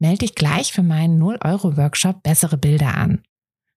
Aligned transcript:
Melde 0.00 0.18
dich 0.18 0.34
gleich 0.34 0.72
für 0.72 0.82
meinen 0.82 1.22
0-Euro-Workshop 1.22 2.22
Bessere 2.22 2.56
Bilder 2.56 2.96
an. 2.96 3.22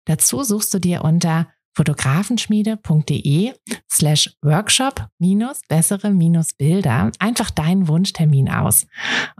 Dazu 0.05 0.43
suchst 0.43 0.73
du 0.73 0.79
dir 0.79 1.03
unter 1.03 1.47
fotografenschmiede.de 1.75 3.53
slash 3.91 4.33
workshop 4.41 5.07
minus 5.19 5.61
bessere 5.67 6.11
minus 6.11 6.53
Bilder 6.53 7.11
einfach 7.19 7.49
deinen 7.49 7.87
Wunschtermin 7.87 8.49
aus. 8.49 8.87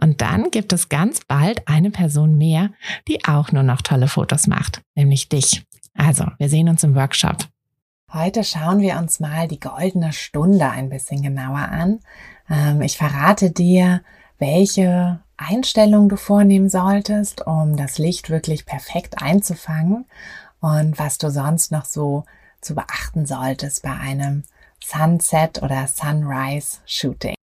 Und 0.00 0.20
dann 0.20 0.50
gibt 0.50 0.72
es 0.72 0.88
ganz 0.88 1.20
bald 1.26 1.66
eine 1.68 1.90
Person 1.90 2.36
mehr, 2.36 2.70
die 3.08 3.24
auch 3.24 3.50
nur 3.52 3.62
noch 3.62 3.80
tolle 3.80 4.08
Fotos 4.08 4.46
macht, 4.46 4.82
nämlich 4.94 5.28
dich. 5.28 5.64
Also, 5.94 6.26
wir 6.38 6.48
sehen 6.48 6.68
uns 6.68 6.82
im 6.84 6.94
Workshop. 6.96 7.46
Heute 8.12 8.44
schauen 8.44 8.80
wir 8.80 8.98
uns 8.98 9.20
mal 9.20 9.48
die 9.48 9.60
goldene 9.60 10.12
Stunde 10.12 10.68
ein 10.68 10.88
bisschen 10.88 11.22
genauer 11.22 11.68
an. 11.68 12.00
Ähm, 12.50 12.82
ich 12.82 12.96
verrate 12.96 13.52
dir, 13.52 14.02
welche 14.38 15.23
Einstellung 15.36 16.08
du 16.08 16.16
vornehmen 16.16 16.68
solltest, 16.68 17.44
um 17.46 17.76
das 17.76 17.98
Licht 17.98 18.30
wirklich 18.30 18.66
perfekt 18.66 19.20
einzufangen 19.20 20.06
und 20.60 20.98
was 20.98 21.18
du 21.18 21.30
sonst 21.30 21.72
noch 21.72 21.84
so 21.84 22.24
zu 22.60 22.74
beachten 22.74 23.26
solltest 23.26 23.82
bei 23.82 23.90
einem 23.90 24.44
Sunset 24.82 25.60
oder 25.62 25.88
Sunrise 25.88 26.78
Shooting. 26.86 27.34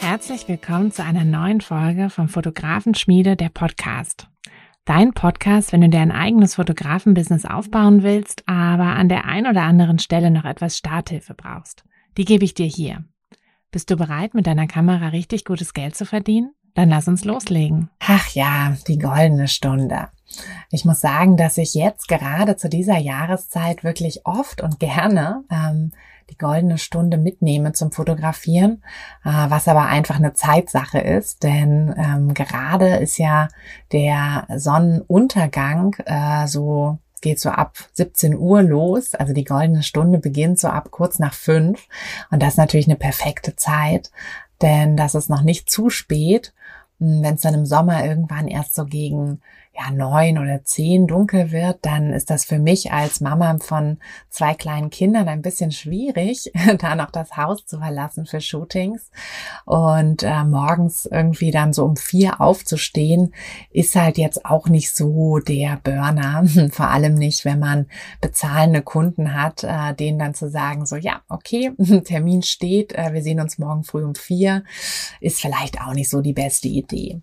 Herzlich 0.00 0.48
willkommen 0.48 0.92
zu 0.92 1.02
einer 1.02 1.24
neuen 1.24 1.60
Folge 1.60 2.08
vom 2.08 2.28
Fotografenschmiede, 2.28 3.36
der 3.36 3.48
Podcast. 3.50 4.28
Dein 4.88 5.12
Podcast, 5.12 5.72
wenn 5.74 5.82
du 5.82 5.90
dir 5.90 6.00
ein 6.00 6.10
eigenes 6.10 6.54
Fotografenbusiness 6.54 7.44
aufbauen 7.44 8.02
willst, 8.02 8.42
aber 8.46 8.96
an 8.96 9.10
der 9.10 9.26
ein 9.26 9.46
oder 9.46 9.60
anderen 9.64 9.98
Stelle 9.98 10.30
noch 10.30 10.46
etwas 10.46 10.78
Starthilfe 10.78 11.34
brauchst. 11.34 11.84
Die 12.16 12.24
gebe 12.24 12.46
ich 12.46 12.54
dir 12.54 12.64
hier. 12.64 13.04
Bist 13.70 13.90
du 13.90 13.96
bereit, 13.96 14.32
mit 14.32 14.46
deiner 14.46 14.66
Kamera 14.66 15.08
richtig 15.08 15.44
gutes 15.44 15.74
Geld 15.74 15.94
zu 15.94 16.06
verdienen? 16.06 16.54
Dann 16.72 16.88
lass 16.88 17.06
uns 17.06 17.26
loslegen. 17.26 17.90
Ach 17.98 18.30
ja, 18.30 18.78
die 18.86 18.98
goldene 18.98 19.46
Stunde. 19.46 20.08
Ich 20.70 20.86
muss 20.86 21.02
sagen, 21.02 21.36
dass 21.36 21.58
ich 21.58 21.74
jetzt 21.74 22.08
gerade 22.08 22.56
zu 22.56 22.70
dieser 22.70 22.96
Jahreszeit 22.96 23.84
wirklich 23.84 24.22
oft 24.24 24.62
und 24.62 24.80
gerne 24.80 25.44
ähm, 25.50 25.92
die 26.30 26.38
goldene 26.38 26.78
Stunde 26.78 27.18
mitnehme 27.18 27.72
zum 27.72 27.92
Fotografieren, 27.92 28.82
äh, 29.24 29.30
was 29.48 29.68
aber 29.68 29.86
einfach 29.86 30.16
eine 30.16 30.34
Zeitsache 30.34 30.98
ist, 30.98 31.42
denn 31.42 31.94
ähm, 31.96 32.34
gerade 32.34 32.96
ist 32.96 33.18
ja 33.18 33.48
der 33.92 34.46
Sonnenuntergang 34.56 35.94
äh, 36.04 36.46
so 36.46 36.98
geht 37.20 37.40
so 37.40 37.50
ab 37.50 37.76
17 37.94 38.36
Uhr 38.36 38.62
los, 38.62 39.14
also 39.14 39.32
die 39.32 39.44
goldene 39.44 39.82
Stunde 39.82 40.18
beginnt 40.18 40.58
so 40.58 40.68
ab 40.68 40.90
kurz 40.90 41.18
nach 41.18 41.34
fünf. 41.34 41.88
Und 42.30 42.42
das 42.42 42.50
ist 42.50 42.58
natürlich 42.58 42.86
eine 42.86 42.96
perfekte 42.96 43.56
Zeit, 43.56 44.10
denn 44.62 44.96
das 44.96 45.14
ist 45.14 45.30
noch 45.30 45.42
nicht 45.42 45.70
zu 45.70 45.90
spät, 45.90 46.52
hm, 47.00 47.22
wenn 47.22 47.34
es 47.34 47.40
dann 47.40 47.54
im 47.54 47.66
Sommer 47.66 48.04
irgendwann 48.04 48.48
erst 48.48 48.74
so 48.74 48.84
gegen 48.84 49.40
ja, 49.78 49.92
neun 49.92 50.38
oder 50.38 50.64
zehn 50.64 51.06
dunkel 51.06 51.52
wird, 51.52 51.78
dann 51.82 52.12
ist 52.12 52.30
das 52.30 52.44
für 52.44 52.58
mich 52.58 52.92
als 52.92 53.20
Mama 53.20 53.56
von 53.60 53.98
zwei 54.28 54.54
kleinen 54.54 54.90
Kindern 54.90 55.28
ein 55.28 55.42
bisschen 55.42 55.70
schwierig, 55.70 56.50
da 56.78 56.96
noch 56.96 57.10
das 57.10 57.36
Haus 57.36 57.64
zu 57.64 57.78
verlassen 57.78 58.26
für 58.26 58.40
Shootings. 58.40 59.10
Und 59.64 60.22
äh, 60.22 60.42
morgens 60.44 61.06
irgendwie 61.06 61.50
dann 61.50 61.72
so 61.72 61.84
um 61.84 61.96
vier 61.96 62.40
aufzustehen, 62.40 63.32
ist 63.70 63.94
halt 63.94 64.18
jetzt 64.18 64.44
auch 64.44 64.68
nicht 64.68 64.94
so 64.94 65.38
der 65.38 65.78
Burner. 65.82 66.44
Vor 66.72 66.88
allem 66.88 67.14
nicht, 67.14 67.44
wenn 67.44 67.60
man 67.60 67.86
bezahlende 68.20 68.82
Kunden 68.82 69.34
hat, 69.34 69.62
äh, 69.62 69.94
denen 69.94 70.18
dann 70.18 70.34
zu 70.34 70.50
sagen, 70.50 70.86
so 70.86 70.96
ja, 70.96 71.22
okay, 71.28 71.72
Termin 72.04 72.42
steht, 72.42 72.94
äh, 72.94 73.12
wir 73.12 73.22
sehen 73.22 73.40
uns 73.40 73.58
morgen 73.58 73.84
früh 73.84 74.04
um 74.04 74.14
vier, 74.14 74.64
ist 75.20 75.40
vielleicht 75.40 75.80
auch 75.80 75.94
nicht 75.94 76.10
so 76.10 76.20
die 76.20 76.32
beste 76.32 76.68
Idee. 76.68 77.20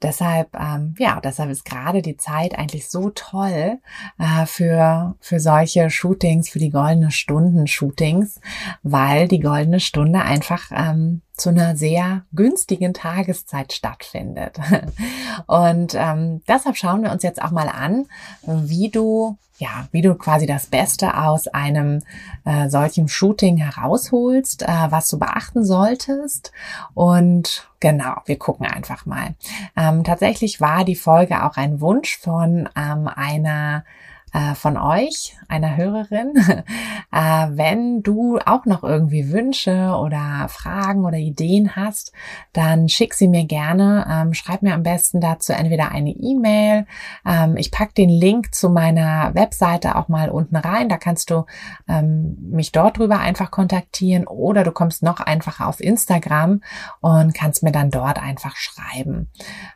Deshalb, 0.00 0.54
ähm, 0.58 0.94
ja, 0.98 1.20
deshalb 1.20 1.50
ist 1.50 1.64
gerade 1.64 1.97
gerade 1.98 2.02
die 2.02 2.16
Zeit 2.16 2.58
eigentlich 2.58 2.88
so 2.88 3.10
toll 3.10 3.78
äh, 4.18 4.46
für, 4.46 5.16
für 5.20 5.40
solche 5.40 5.90
Shootings, 5.90 6.48
für 6.48 6.58
die 6.58 6.70
goldene 6.70 7.10
Stunden 7.10 7.66
Shootings, 7.66 8.40
weil 8.82 9.28
die 9.28 9.40
goldene 9.40 9.80
Stunde 9.80 10.20
einfach 10.20 10.70
ähm, 10.74 11.22
zu 11.38 11.50
einer 11.50 11.76
sehr 11.76 12.24
günstigen 12.32 12.92
Tageszeit 12.92 13.72
stattfindet. 13.72 14.58
Und 15.46 15.94
ähm, 15.94 16.42
deshalb 16.46 16.76
schauen 16.76 17.02
wir 17.02 17.12
uns 17.12 17.22
jetzt 17.22 17.40
auch 17.40 17.52
mal 17.52 17.68
an, 17.68 18.06
wie 18.42 18.90
du 18.90 19.36
ja, 19.58 19.88
wie 19.90 20.02
du 20.02 20.14
quasi 20.14 20.46
das 20.46 20.66
Beste 20.66 21.16
aus 21.16 21.48
einem 21.48 22.02
äh, 22.44 22.68
solchen 22.68 23.08
Shooting 23.08 23.56
herausholst, 23.56 24.62
äh, 24.62 24.66
was 24.90 25.08
du 25.08 25.18
beachten 25.18 25.64
solltest. 25.64 26.52
Und 26.94 27.68
genau, 27.80 28.22
wir 28.26 28.38
gucken 28.38 28.66
einfach 28.66 29.04
mal. 29.04 29.34
Ähm, 29.76 30.04
tatsächlich 30.04 30.60
war 30.60 30.84
die 30.84 30.94
Folge 30.94 31.44
auch 31.44 31.56
ein 31.56 31.80
Wunsch 31.80 32.18
von 32.18 32.68
ähm, 32.76 33.08
einer 33.08 33.84
äh, 34.32 34.54
von 34.54 34.76
euch, 34.76 35.36
einer 35.48 35.76
Hörerin. 35.76 36.34
äh, 37.12 37.46
wenn 37.50 38.02
du 38.02 38.38
auch 38.44 38.66
noch 38.66 38.84
irgendwie 38.84 39.32
Wünsche 39.32 39.96
oder 39.98 40.46
Fragen 40.48 41.04
oder 41.04 41.18
Ideen 41.18 41.76
hast, 41.76 42.12
dann 42.52 42.88
schick 42.88 43.14
sie 43.14 43.28
mir 43.28 43.44
gerne. 43.44 44.06
Ähm, 44.10 44.34
schreib 44.34 44.62
mir 44.62 44.74
am 44.74 44.82
besten 44.82 45.20
dazu 45.20 45.52
entweder 45.52 45.90
eine 45.90 46.10
E-Mail. 46.10 46.86
Ähm, 47.26 47.56
ich 47.56 47.70
pack 47.70 47.94
den 47.94 48.10
Link 48.10 48.54
zu 48.54 48.68
meiner 48.68 49.34
Webseite 49.34 49.96
auch 49.96 50.08
mal 50.08 50.30
unten 50.30 50.56
rein. 50.56 50.88
Da 50.88 50.98
kannst 50.98 51.30
du 51.30 51.44
ähm, 51.88 52.36
mich 52.50 52.72
dort 52.72 52.98
drüber 52.98 53.18
einfach 53.20 53.50
kontaktieren 53.50 54.26
oder 54.26 54.64
du 54.64 54.72
kommst 54.72 55.02
noch 55.02 55.20
einfacher 55.20 55.66
auf 55.66 55.80
Instagram 55.80 56.60
und 57.00 57.34
kannst 57.34 57.62
mir 57.62 57.72
dann 57.72 57.90
dort 57.90 58.20
einfach 58.20 58.56
schreiben. 58.56 59.28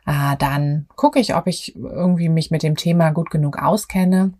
Äh, 0.05 0.37
dann 0.37 0.87
gucke 0.95 1.19
ich, 1.19 1.35
ob 1.35 1.47
ich 1.47 1.75
irgendwie 1.75 2.29
mich 2.29 2.51
mit 2.51 2.63
dem 2.63 2.75
Thema 2.75 3.11
gut 3.11 3.31
genug 3.31 3.57
auskenne 3.57 4.33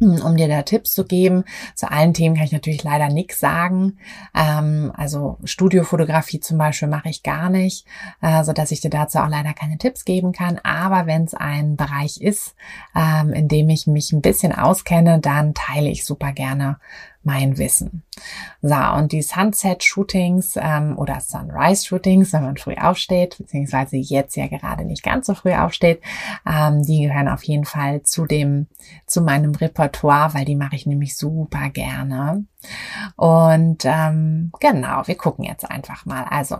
um 0.00 0.36
dir 0.36 0.48
da 0.48 0.62
Tipps 0.62 0.92
zu 0.92 1.04
geben. 1.04 1.44
Zu 1.74 1.90
allen 1.90 2.14
Themen 2.14 2.34
kann 2.36 2.44
ich 2.44 2.52
natürlich 2.52 2.82
leider 2.82 3.08
nichts 3.08 3.40
sagen. 3.40 3.98
Ähm, 4.34 4.92
also 4.96 5.38
Studiofotografie 5.44 6.40
zum 6.40 6.58
Beispiel 6.58 6.88
mache 6.88 7.08
ich 7.08 7.22
gar 7.22 7.50
nicht, 7.50 7.86
äh, 8.20 8.42
so 8.44 8.52
dass 8.52 8.70
ich 8.70 8.80
dir 8.80 8.90
dazu 8.90 9.18
auch 9.18 9.28
leider 9.28 9.52
keine 9.52 9.78
Tipps 9.78 10.04
geben 10.04 10.32
kann. 10.32 10.58
Aber 10.62 11.06
wenn 11.06 11.24
es 11.24 11.34
ein 11.34 11.76
Bereich 11.76 12.20
ist, 12.20 12.54
ähm, 12.96 13.32
in 13.32 13.48
dem 13.48 13.68
ich 13.68 13.86
mich 13.86 14.12
ein 14.12 14.22
bisschen 14.22 14.52
auskenne, 14.52 15.20
dann 15.20 15.54
teile 15.54 15.88
ich 15.88 16.04
super 16.04 16.32
gerne 16.32 16.78
mein 17.24 17.58
Wissen. 17.58 18.02
So, 18.60 18.74
und 18.74 19.12
die 19.12 19.22
Sunset-Shootings 19.22 20.56
ähm, 20.56 20.98
oder 20.98 21.20
Sunrise-Shootings, 21.20 22.32
wenn 22.32 22.42
man 22.42 22.56
früh 22.56 22.74
aufsteht, 22.74 23.38
beziehungsweise 23.38 23.96
jetzt 23.96 24.36
ja 24.36 24.46
gerade 24.48 24.84
nicht 24.84 25.02
ganz 25.02 25.26
so 25.26 25.34
früh 25.34 25.52
aufsteht, 25.52 26.02
ähm, 26.46 26.82
die 26.82 27.02
gehören 27.02 27.28
auf 27.28 27.42
jeden 27.44 27.64
Fall 27.64 28.02
zu 28.02 28.26
dem, 28.26 28.66
zu 29.06 29.20
meinem 29.22 29.54
Repertoire, 29.54 30.34
weil 30.34 30.44
die 30.44 30.56
mache 30.56 30.76
ich 30.76 30.86
nämlich 30.86 31.16
super 31.16 31.70
gerne. 31.70 32.44
Und 33.16 33.84
ähm, 33.84 34.52
genau, 34.60 35.06
wir 35.06 35.16
gucken 35.16 35.44
jetzt 35.44 35.68
einfach 35.68 36.06
mal. 36.06 36.24
Also 36.24 36.58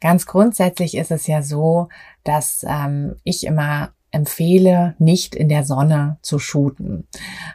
ganz 0.00 0.26
grundsätzlich 0.26 0.96
ist 0.96 1.10
es 1.10 1.26
ja 1.26 1.42
so, 1.42 1.88
dass 2.24 2.64
ähm, 2.68 3.16
ich 3.24 3.46
immer 3.46 3.90
empfehle, 4.18 4.94
nicht 4.98 5.34
in 5.34 5.48
der 5.48 5.64
Sonne 5.64 6.18
zu 6.22 6.38
shooten. 6.38 7.06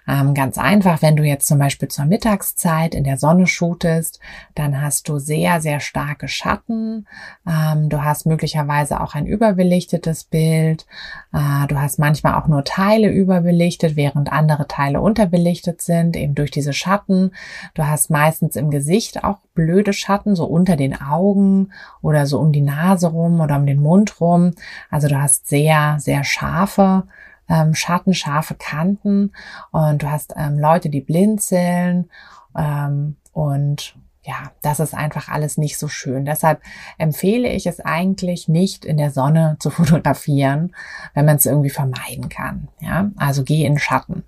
Ähm, 0.08 0.34
ganz 0.34 0.58
einfach, 0.58 1.02
wenn 1.02 1.16
du 1.16 1.24
jetzt 1.24 1.48
zum 1.48 1.60
Beispiel 1.60 1.90
zur 1.90 2.06
Mittagszeit 2.06 2.96
in 2.96 3.04
der 3.04 3.18
Sonne 3.18 3.46
shootest, 3.46 4.20
dann 4.56 4.82
hast 4.82 5.10
du 5.10 5.20
sehr, 5.20 5.60
sehr 5.62 5.80
starke 5.80 6.28
Schatten. 6.28 7.06
Ähm, 7.48 7.90
du 7.90 8.04
hast 8.04 8.26
möglicherweise 8.26 9.02
auch 9.02 9.14
ein 9.14 9.26
überbelichtetes 9.26 10.24
Bild. 10.24 10.86
Äh, 11.34 11.68
du 11.68 11.80
hast 11.80 12.00
manchmal 12.00 12.36
auch 12.36 12.48
nur 12.48 12.64
Teile 12.64 13.10
überbelichtet, 13.10 13.96
während 13.96 14.32
andere 14.32 14.68
Teile 14.68 15.02
unterbelichtet 15.02 15.82
sind, 15.82 16.16
eben 16.16 16.34
durch 16.34 16.52
diese 16.52 16.74
Schatten. 16.74 17.32
Du 17.74 17.86
hast 17.86 18.10
meistens 18.10 18.56
im 18.56 18.70
Gesicht 18.70 19.24
auch 19.24 19.40
blöde 19.54 19.94
Schatten, 19.94 20.36
so 20.36 20.46
unter 20.46 20.76
den 20.76 21.00
Augen 21.00 21.72
oder 22.02 22.26
so 22.26 22.40
um 22.40 22.52
die 22.52 22.62
Nase 22.62 23.08
rum 23.08 23.40
oder 23.40 23.58
um 23.58 23.66
den 23.66 23.82
Mund 23.82 24.20
rum. 24.20 24.52
Also 24.90 25.08
du 25.08 25.22
hast 25.22 25.48
sehr, 25.48 25.98
sehr 26.00 26.24
scharfe 26.24 27.04
ähm, 27.50 27.76
Schatten, 27.76 28.14
scharfe 28.14 28.56
Kanten 28.56 29.32
und 29.72 30.04
du 30.04 30.10
hast 30.10 30.34
ähm, 30.38 30.58
Leute, 30.58 30.90
die 30.90 31.02
blinzeln 31.02 32.10
ähm, 32.58 33.18
und 33.32 33.96
ja, 34.26 34.52
das 34.62 34.80
ist 34.80 34.94
einfach 34.94 35.28
alles 35.28 35.58
nicht 35.58 35.78
so 35.78 35.90
schön. 35.90 36.24
Deshalb 36.24 36.62
empfehle 36.98 37.50
ich 37.50 37.68
es 37.68 37.82
eigentlich 37.82 38.48
nicht 38.48 38.86
in 38.86 38.96
der 38.96 39.12
Sonne 39.12 39.58
zu 39.60 39.70
fotografieren, 39.70 40.74
wenn 41.14 41.26
man 41.26 41.36
es 41.36 41.46
irgendwie 41.46 41.70
vermeiden 41.70 42.30
kann. 42.30 42.70
Ja, 42.80 43.12
also 43.18 43.44
geh 43.44 43.66
in 43.66 43.78
Schatten 43.78 44.24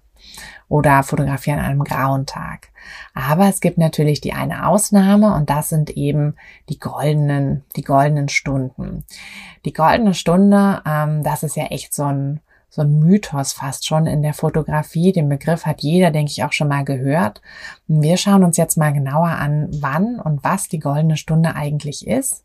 oder 0.67 1.03
fotografiere 1.03 1.59
an 1.59 1.65
einem 1.65 1.83
grauen 1.83 2.25
Tag. 2.25 2.69
Aber 3.13 3.47
es 3.47 3.61
gibt 3.61 3.77
natürlich 3.77 4.21
die 4.21 4.33
eine 4.33 4.67
Ausnahme 4.67 5.35
und 5.35 5.49
das 5.49 5.69
sind 5.69 5.91
eben 5.91 6.35
die 6.69 6.79
goldenen, 6.79 7.63
die 7.75 7.83
goldenen 7.83 8.29
Stunden. 8.29 9.05
Die 9.65 9.73
goldene 9.73 10.13
Stunde, 10.13 10.81
ähm, 10.85 11.23
das 11.23 11.43
ist 11.43 11.55
ja 11.55 11.65
echt 11.65 11.93
so 11.93 12.03
ein 12.03 12.39
so 12.75 12.81
ein 12.81 12.99
Mythos 12.99 13.53
fast 13.53 13.87
schon 13.87 14.05
in 14.05 14.21
der 14.21 14.33
Fotografie. 14.33 15.13
Den 15.13 15.29
Begriff 15.29 15.65
hat 15.65 15.81
jeder, 15.81 16.11
denke 16.11 16.31
ich, 16.31 16.43
auch 16.43 16.51
schon 16.51 16.67
mal 16.67 16.83
gehört. 16.83 17.41
Wir 17.87 18.17
schauen 18.17 18.43
uns 18.43 18.57
jetzt 18.57 18.75
mal 18.75 18.91
genauer 18.91 19.29
an, 19.29 19.69
wann 19.79 20.19
und 20.19 20.43
was 20.43 20.67
die 20.67 20.79
goldene 20.79 21.15
Stunde 21.15 21.55
eigentlich 21.55 22.05
ist 22.05 22.43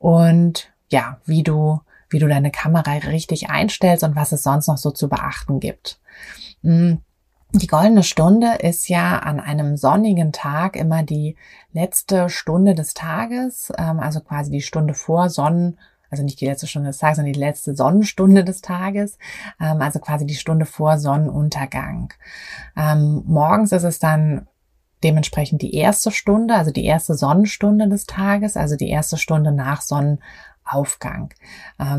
und 0.00 0.72
ja, 0.88 1.18
wie 1.24 1.44
du, 1.44 1.80
wie 2.08 2.18
du 2.18 2.26
deine 2.26 2.50
Kamera 2.50 2.94
richtig 2.94 3.48
einstellst 3.48 4.02
und 4.02 4.16
was 4.16 4.32
es 4.32 4.42
sonst 4.42 4.66
noch 4.66 4.78
so 4.78 4.90
zu 4.90 5.08
beachten 5.08 5.60
gibt. 5.60 6.00
Die 7.52 7.66
goldene 7.66 8.04
Stunde 8.04 8.54
ist 8.60 8.88
ja 8.88 9.18
an 9.18 9.40
einem 9.40 9.76
sonnigen 9.76 10.32
Tag 10.32 10.76
immer 10.76 11.02
die 11.02 11.36
letzte 11.72 12.28
Stunde 12.28 12.74
des 12.74 12.94
Tages, 12.94 13.72
ähm, 13.76 13.98
also 13.98 14.20
quasi 14.20 14.50
die 14.52 14.62
Stunde 14.62 14.94
vor 14.94 15.30
Sonnen 15.30 15.76
also 16.10 16.24
nicht 16.24 16.40
die 16.40 16.46
letzte 16.46 16.66
Stunde 16.66 16.88
des 16.88 16.98
Tages, 16.98 17.16
sondern 17.16 17.32
die 17.32 17.38
letzte 17.38 17.74
Sonnenstunde 17.74 18.44
des 18.44 18.62
Tages, 18.62 19.16
ähm, 19.60 19.80
also 19.80 20.00
quasi 20.00 20.26
die 20.26 20.34
Stunde 20.34 20.66
vor 20.66 20.98
Sonnenuntergang. 20.98 22.12
Ähm, 22.76 23.22
morgens 23.26 23.70
ist 23.72 23.84
es 23.84 24.00
dann 24.00 24.48
dementsprechend 25.04 25.62
die 25.62 25.74
erste 25.74 26.10
Stunde, 26.10 26.54
also 26.56 26.72
die 26.72 26.84
erste 26.84 27.14
Sonnenstunde 27.14 27.88
des 27.88 28.06
Tages, 28.06 28.56
also 28.56 28.76
die 28.76 28.90
erste 28.90 29.16
Stunde 29.16 29.52
nach 29.52 29.80
Sonnenaufgang. 29.80 31.32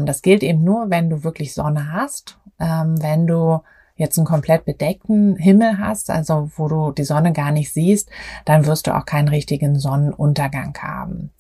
Das 0.06 0.22
gilt 0.22 0.44
eben 0.44 0.64
nur, 0.64 0.92
wenn 0.92 1.10
du 1.10 1.24
wirklich 1.24 1.56
Sonne 1.56 1.92
hast, 1.92 2.38
wenn 2.60 3.26
du 3.26 3.62
jetzt 4.02 4.18
einen 4.18 4.28
komplett 4.28 4.66
bedeckten 4.66 5.38
Himmel 5.38 5.78
hast, 5.78 6.10
also 6.10 6.52
wo 6.58 6.68
du 6.68 6.92
die 6.92 7.06
Sonne 7.06 7.32
gar 7.32 7.52
nicht 7.52 7.72
siehst, 7.72 8.10
dann 8.44 8.66
wirst 8.66 8.88
du 8.88 8.96
auch 8.96 9.06
keinen 9.06 9.30
richtigen 9.30 9.80
Sonnenuntergang 9.80 10.78
haben. 10.82 11.32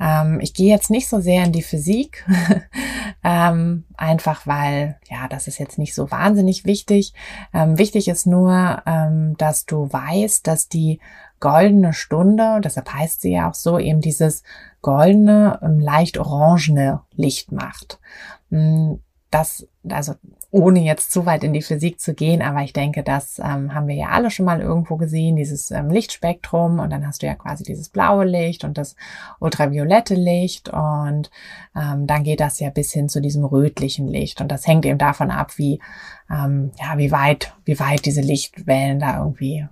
Ähm, 0.00 0.40
ich 0.40 0.54
gehe 0.54 0.72
jetzt 0.72 0.90
nicht 0.90 1.08
so 1.08 1.20
sehr 1.20 1.44
in 1.44 1.52
die 1.52 1.62
Physik, 1.62 2.26
ähm, 3.24 3.84
einfach 3.96 4.46
weil, 4.46 4.98
ja, 5.08 5.28
das 5.28 5.46
ist 5.46 5.58
jetzt 5.58 5.78
nicht 5.78 5.94
so 5.94 6.10
wahnsinnig 6.10 6.64
wichtig. 6.64 7.12
Ähm, 7.54 7.78
wichtig 7.78 8.08
ist 8.08 8.26
nur, 8.26 8.82
ähm, 8.86 9.36
dass 9.36 9.64
du 9.64 9.92
weißt, 9.92 10.46
dass 10.46 10.68
die 10.68 10.98
goldene 11.38 11.92
Stunde, 11.92 12.60
deshalb 12.62 12.92
heißt 12.92 13.20
sie 13.20 13.32
ja 13.32 13.50
auch 13.50 13.54
so, 13.54 13.78
eben 13.78 14.00
dieses 14.00 14.42
goldene, 14.80 15.60
ähm, 15.62 15.78
leicht 15.78 16.18
orangene 16.18 17.02
Licht 17.14 17.52
macht. 17.52 18.00
Das, 19.32 19.66
also 19.88 20.14
ohne 20.50 20.80
jetzt 20.80 21.10
zu 21.10 21.24
weit 21.24 21.42
in 21.42 21.54
die 21.54 21.62
Physik 21.62 21.98
zu 21.98 22.12
gehen, 22.12 22.42
aber 22.42 22.60
ich 22.60 22.74
denke, 22.74 23.02
das 23.02 23.38
ähm, 23.38 23.74
haben 23.74 23.88
wir 23.88 23.94
ja 23.94 24.08
alle 24.10 24.30
schon 24.30 24.44
mal 24.44 24.60
irgendwo 24.60 24.96
gesehen, 24.96 25.34
dieses 25.36 25.70
ähm, 25.70 25.88
Lichtspektrum 25.88 26.78
und 26.78 26.90
dann 26.90 27.06
hast 27.06 27.22
du 27.22 27.26
ja 27.26 27.34
quasi 27.34 27.64
dieses 27.64 27.88
blaue 27.88 28.26
Licht 28.26 28.62
und 28.62 28.76
das 28.76 28.94
ultraviolette 29.40 30.14
Licht 30.14 30.68
und 30.68 31.30
ähm, 31.74 32.06
dann 32.06 32.22
geht 32.22 32.40
das 32.40 32.60
ja 32.60 32.68
bis 32.68 32.92
hin 32.92 33.08
zu 33.08 33.22
diesem 33.22 33.44
rötlichen 33.46 34.06
Licht 34.06 34.42
und 34.42 34.52
das 34.52 34.66
hängt 34.66 34.84
eben 34.84 34.98
davon 34.98 35.30
ab, 35.30 35.56
wie 35.56 35.80
ähm, 36.30 36.72
ja 36.78 36.98
wie 36.98 37.10
weit 37.10 37.54
wie 37.64 37.80
weit 37.80 38.04
diese 38.04 38.20
Lichtwellen 38.20 39.00
da 39.00 39.18
irgendwie 39.18 39.66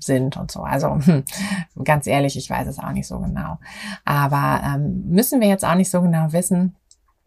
sind 0.00 0.36
und 0.36 0.50
so. 0.50 0.62
Also 0.62 0.98
ganz 1.84 2.06
ehrlich, 2.06 2.36
ich 2.36 2.48
weiß 2.48 2.66
es 2.66 2.78
auch 2.78 2.92
nicht 2.92 3.06
so 3.06 3.18
genau. 3.18 3.58
Aber 4.06 4.62
ähm, 4.64 5.04
müssen 5.08 5.40
wir 5.40 5.48
jetzt 5.48 5.64
auch 5.64 5.74
nicht 5.74 5.90
so 5.90 6.00
genau 6.00 6.32
wissen. 6.32 6.74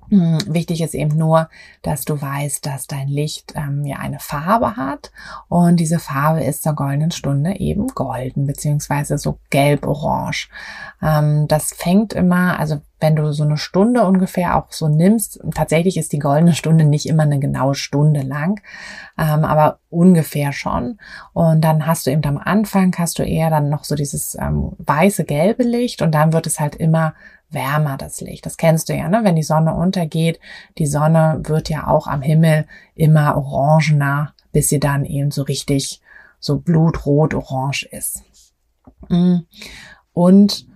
Hm, 0.10 0.40
wichtig 0.48 0.82
ist 0.82 0.96
eben 0.96 1.18
nur, 1.18 1.50
dass 1.82 2.04
du 2.04 2.20
weißt, 2.20 2.66
dass 2.66 2.88
dein 2.88 3.08
Licht 3.08 3.54
ähm, 3.56 3.86
ja 3.86 3.98
eine 3.98 4.20
Farbe 4.20 4.76
hat 4.76 5.12
und 5.48 5.80
diese 5.80 6.00
Farbe 6.00 6.44
ist 6.44 6.64
zur 6.64 6.74
goldenen 6.74 7.12
Stunde 7.12 7.60
eben 7.60 7.88
golden 7.90 8.48
beziehungsweise 8.48 9.18
so 9.18 9.38
gelb-orange. 9.52 10.50
Ähm, 11.02 11.48
das 11.48 11.74
fängt 11.74 12.14
immer, 12.14 12.60
also 12.60 12.82
wenn 13.00 13.16
du 13.16 13.32
so 13.32 13.44
eine 13.44 13.58
Stunde 13.58 14.04
ungefähr 14.04 14.58
auch 14.58 14.72
so 14.72 14.88
nimmst, 14.88 15.40
tatsächlich 15.54 15.96
ist 15.96 16.12
die 16.12 16.20
goldene 16.20 16.54
Stunde 16.54 16.86
nicht 16.86 17.08
immer 17.08 17.24
eine 17.24 17.40
genaue 17.40 17.76
Stunde 17.76 18.22
lang, 18.22 18.62
ähm, 19.18 19.46
aber 19.46 19.80
ungefähr 19.90 20.52
schon. 20.52 21.00
Und 21.34 21.62
dann 21.62 21.86
hast 21.86 22.08
du 22.08 22.12
eben 22.12 22.26
am 22.26 22.38
Anfang 22.38 22.94
hast 22.98 23.20
du 23.20 23.24
eher 23.24 23.50
dann 23.50 23.70
noch 23.70 23.84
so 23.84 23.96
dieses 23.96 24.36
ähm, 24.36 24.72
weiße 24.80 25.24
gelbe 25.24 25.64
Licht 25.64 26.02
und 26.02 26.12
dann 26.12 26.34
wird 26.34 26.48
es 26.48 26.60
halt 26.60 26.76
immer 26.76 27.14
wärmer, 27.50 27.98
das 27.98 28.22
Licht. 28.22 28.46
Das 28.46 28.58
kennst 28.58 28.90
du 28.90 28.96
ja, 28.96 29.08
ne? 29.10 29.22
Wenn 29.24 29.36
die 29.36 29.44
Sonne 29.44 29.74
untergeht, 29.74 30.40
die 30.78 30.86
Sonne 30.86 31.42
wird 31.44 31.70
ja 31.70 31.88
auch 31.88 32.08
am 32.08 32.22
Himmel 32.22 32.68
immer 32.96 33.36
orangener, 33.38 34.34
bis 34.52 34.70
sie 34.70 34.80
dann 34.80 35.06
eben 35.06 35.32
so 35.32 35.44
richtig 35.44 36.02
so 36.40 36.60
blutrot-orange 36.60 37.84
ist. 37.92 38.24
Mm. 39.10 39.40
Und 40.14 40.68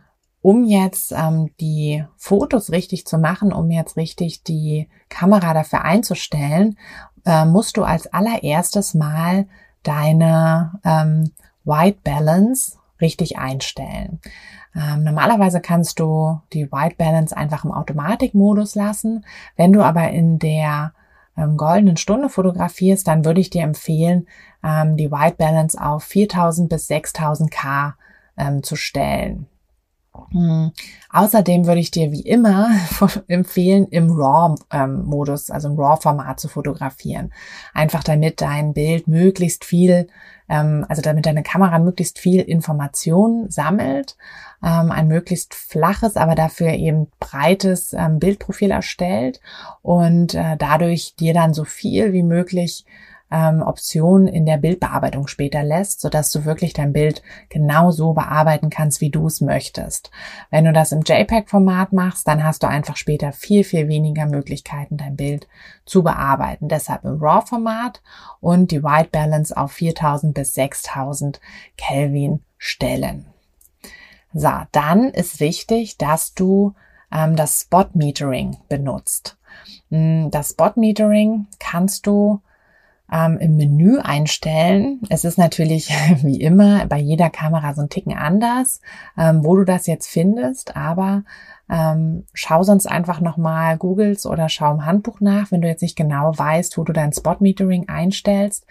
um 0.41 0.65
jetzt 0.65 1.13
ähm, 1.13 1.51
die 1.59 2.05
Fotos 2.17 2.71
richtig 2.71 3.07
zu 3.07 3.17
machen, 3.17 3.53
um 3.53 3.71
jetzt 3.71 3.95
richtig 3.95 4.43
die 4.43 4.89
Kamera 5.07 5.53
dafür 5.53 5.83
einzustellen, 5.83 6.77
äh, 7.25 7.45
musst 7.45 7.77
du 7.77 7.83
als 7.83 8.07
allererstes 8.07 8.93
mal 8.93 9.47
deine 9.83 10.79
ähm, 10.83 11.31
White 11.63 11.99
Balance 12.03 12.77
richtig 12.99 13.37
einstellen. 13.37 14.19
Ähm, 14.75 15.03
normalerweise 15.03 15.61
kannst 15.61 15.99
du 15.99 16.41
die 16.51 16.71
White 16.71 16.95
Balance 16.97 17.35
einfach 17.35 17.63
im 17.63 17.71
Automatikmodus 17.71 18.75
lassen. 18.75 19.25
Wenn 19.55 19.71
du 19.71 19.83
aber 19.83 20.09
in 20.09 20.39
der 20.39 20.93
ähm, 21.37 21.57
goldenen 21.57 21.97
Stunde 21.97 22.29
fotografierst, 22.29 23.07
dann 23.07 23.25
würde 23.25 23.41
ich 23.41 23.49
dir 23.49 23.63
empfehlen, 23.63 24.27
ähm, 24.63 24.97
die 24.97 25.11
White 25.11 25.35
Balance 25.37 25.79
auf 25.79 26.03
4000 26.03 26.69
bis 26.69 26.87
6000 26.87 27.51
K 27.51 27.95
ähm, 28.37 28.63
zu 28.63 28.75
stellen. 28.75 29.47
Hm. 30.31 30.71
Außerdem 31.11 31.65
würde 31.65 31.79
ich 31.79 31.91
dir 31.91 32.11
wie 32.11 32.21
immer 32.21 32.69
empfehlen, 33.27 33.87
im 33.87 34.11
RAW-Modus, 34.11 35.49
ähm, 35.49 35.55
also 35.55 35.69
im 35.69 35.79
RAW-Format 35.79 36.39
zu 36.39 36.47
fotografieren. 36.47 37.33
Einfach 37.73 38.03
damit 38.03 38.41
dein 38.41 38.73
Bild 38.73 39.07
möglichst 39.07 39.65
viel, 39.65 40.07
ähm, 40.49 40.85
also 40.87 41.01
damit 41.01 41.25
deine 41.25 41.43
Kamera 41.43 41.79
möglichst 41.79 42.19
viel 42.19 42.41
Information 42.41 43.49
sammelt, 43.49 44.15
ähm, 44.63 44.91
ein 44.91 45.07
möglichst 45.07 45.55
flaches, 45.55 46.15
aber 46.15 46.35
dafür 46.35 46.69
eben 46.69 47.07
breites 47.19 47.95
Bildprofil 48.11 48.71
erstellt 48.71 49.39
und 49.81 50.35
äh, 50.35 50.57
dadurch 50.57 51.15
dir 51.15 51.33
dann 51.33 51.53
so 51.53 51.63
viel 51.63 52.13
wie 52.13 52.23
möglich 52.23 52.85
ähm, 53.33 53.63
Optionen 53.63 54.27
in 54.27 54.45
der 54.45 54.57
Bildbearbeitung 54.57 55.27
später 55.27 55.63
lässt, 55.63 56.01
sodass 56.01 56.31
du 56.31 56.45
wirklich 56.45 56.73
dein 56.73 56.93
Bild 56.93 57.23
genau 57.49 57.89
so 57.89 58.13
bearbeiten 58.13 58.69
kannst, 58.69 59.01
wie 59.01 59.09
du 59.09 59.25
es 59.25 59.41
möchtest. 59.41 60.11
Wenn 60.51 60.65
du 60.65 60.71
das 60.71 60.91
im 60.91 61.01
JPEG-Format 61.01 61.93
machst, 61.93 62.27
dann 62.27 62.43
hast 62.43 62.61
du 62.61 62.67
einfach 62.67 62.95
später 62.95 63.31
viel, 63.33 63.63
viel 63.63 63.87
weniger 63.87 64.27
Möglichkeiten, 64.27 64.97
dein 64.97 65.15
Bild 65.15 65.47
zu 65.83 66.03
bearbeiten. 66.03 66.67
Deshalb 66.67 67.03
im 67.03 67.17
RAW-Format 67.19 68.03
und 68.39 68.69
die 68.69 68.83
White 68.83 69.09
Balance 69.11 69.57
auf 69.57 69.71
4000 69.71 70.35
bis 70.35 70.53
6000 70.53 71.41
Kelvin 71.75 72.41
stellen. 72.59 73.25
So, 74.31 74.51
dann 74.71 75.05
ist 75.05 75.39
wichtig, 75.39 75.97
dass 75.97 76.35
du 76.35 76.75
ähm, 77.11 77.35
das 77.35 77.61
Spot 77.61 77.85
Metering 77.93 78.57
benutzt. 78.69 79.37
Hm, 79.89 80.29
das 80.29 80.51
Spot 80.51 80.71
Metering 80.75 81.47
kannst 81.59 82.05
du 82.05 82.41
ähm, 83.13 83.37
im 83.37 83.55
Menü 83.55 83.99
einstellen. 83.99 84.99
Es 85.09 85.23
ist 85.23 85.37
natürlich 85.37 85.89
wie 86.23 86.41
immer 86.41 86.87
bei 86.87 86.97
jeder 86.97 87.29
Kamera 87.29 87.73
so 87.75 87.81
ein 87.81 87.89
Ticken 87.89 88.13
anders, 88.17 88.81
ähm, 89.17 89.45
wo 89.45 89.55
du 89.55 89.63
das 89.63 89.85
jetzt 89.85 90.07
findest, 90.07 90.75
aber 90.75 91.23
ähm, 91.69 92.25
schau 92.33 92.63
sonst 92.63 92.87
einfach 92.87 93.21
nochmal 93.21 93.77
Googles 93.77 94.25
oder 94.25 94.49
schau 94.49 94.71
im 94.73 94.85
Handbuch 94.85 95.21
nach, 95.21 95.51
wenn 95.51 95.61
du 95.61 95.67
jetzt 95.67 95.81
nicht 95.81 95.95
genau 95.95 96.37
weißt, 96.37 96.77
wo 96.77 96.83
du 96.83 96.91
dein 96.91 97.13
Spot 97.13 97.37
Metering 97.39 97.87
einstellst. 97.87 98.65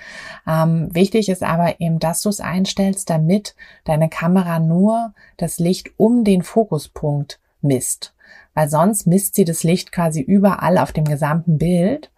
Ähm, 0.47 0.89
wichtig 0.93 1.29
ist 1.29 1.43
aber 1.43 1.81
eben, 1.81 2.01
dass 2.01 2.21
du 2.21 2.29
es 2.29 2.41
einstellst, 2.41 3.09
damit 3.09 3.55
deine 3.85 4.09
Kamera 4.09 4.59
nur 4.59 5.15
das 5.37 5.59
Licht 5.59 5.93
um 5.97 6.25
den 6.25 6.43
Fokuspunkt 6.43 7.39
misst. 7.61 8.15
Weil 8.55 8.69
sonst 8.69 9.07
misst 9.07 9.37
sie 9.37 9.45
das 9.45 9.63
Licht 9.63 9.93
quasi 9.93 10.21
überall 10.21 10.77
auf 10.79 10.93
dem 10.93 11.05
gesamten 11.05 11.59
Bild 11.59 12.11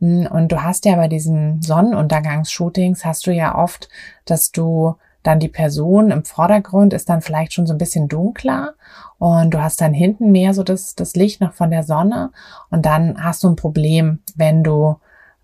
und 0.00 0.48
du 0.48 0.62
hast 0.62 0.86
ja 0.86 0.96
bei 0.96 1.08
diesen 1.08 1.60
Sonnenuntergangsshootings 1.60 3.04
hast 3.04 3.26
du 3.26 3.32
ja 3.32 3.54
oft, 3.54 3.88
dass 4.24 4.50
du 4.50 4.96
dann 5.22 5.40
die 5.40 5.48
Person 5.48 6.10
im 6.10 6.24
Vordergrund 6.24 6.94
ist 6.94 7.10
dann 7.10 7.20
vielleicht 7.20 7.52
schon 7.52 7.66
so 7.66 7.74
ein 7.74 7.78
bisschen 7.78 8.08
dunkler 8.08 8.74
und 9.18 9.52
du 9.52 9.62
hast 9.62 9.80
dann 9.80 9.92
hinten 9.92 10.32
mehr 10.32 10.54
so 10.54 10.62
das, 10.62 10.94
das 10.94 11.14
Licht 11.14 11.42
noch 11.42 11.52
von 11.52 11.70
der 11.70 11.82
Sonne 11.82 12.32
und 12.70 12.86
dann 12.86 13.22
hast 13.22 13.44
du 13.44 13.48
ein 13.48 13.56
Problem, 13.56 14.20
wenn 14.34 14.64
du, 14.64 14.96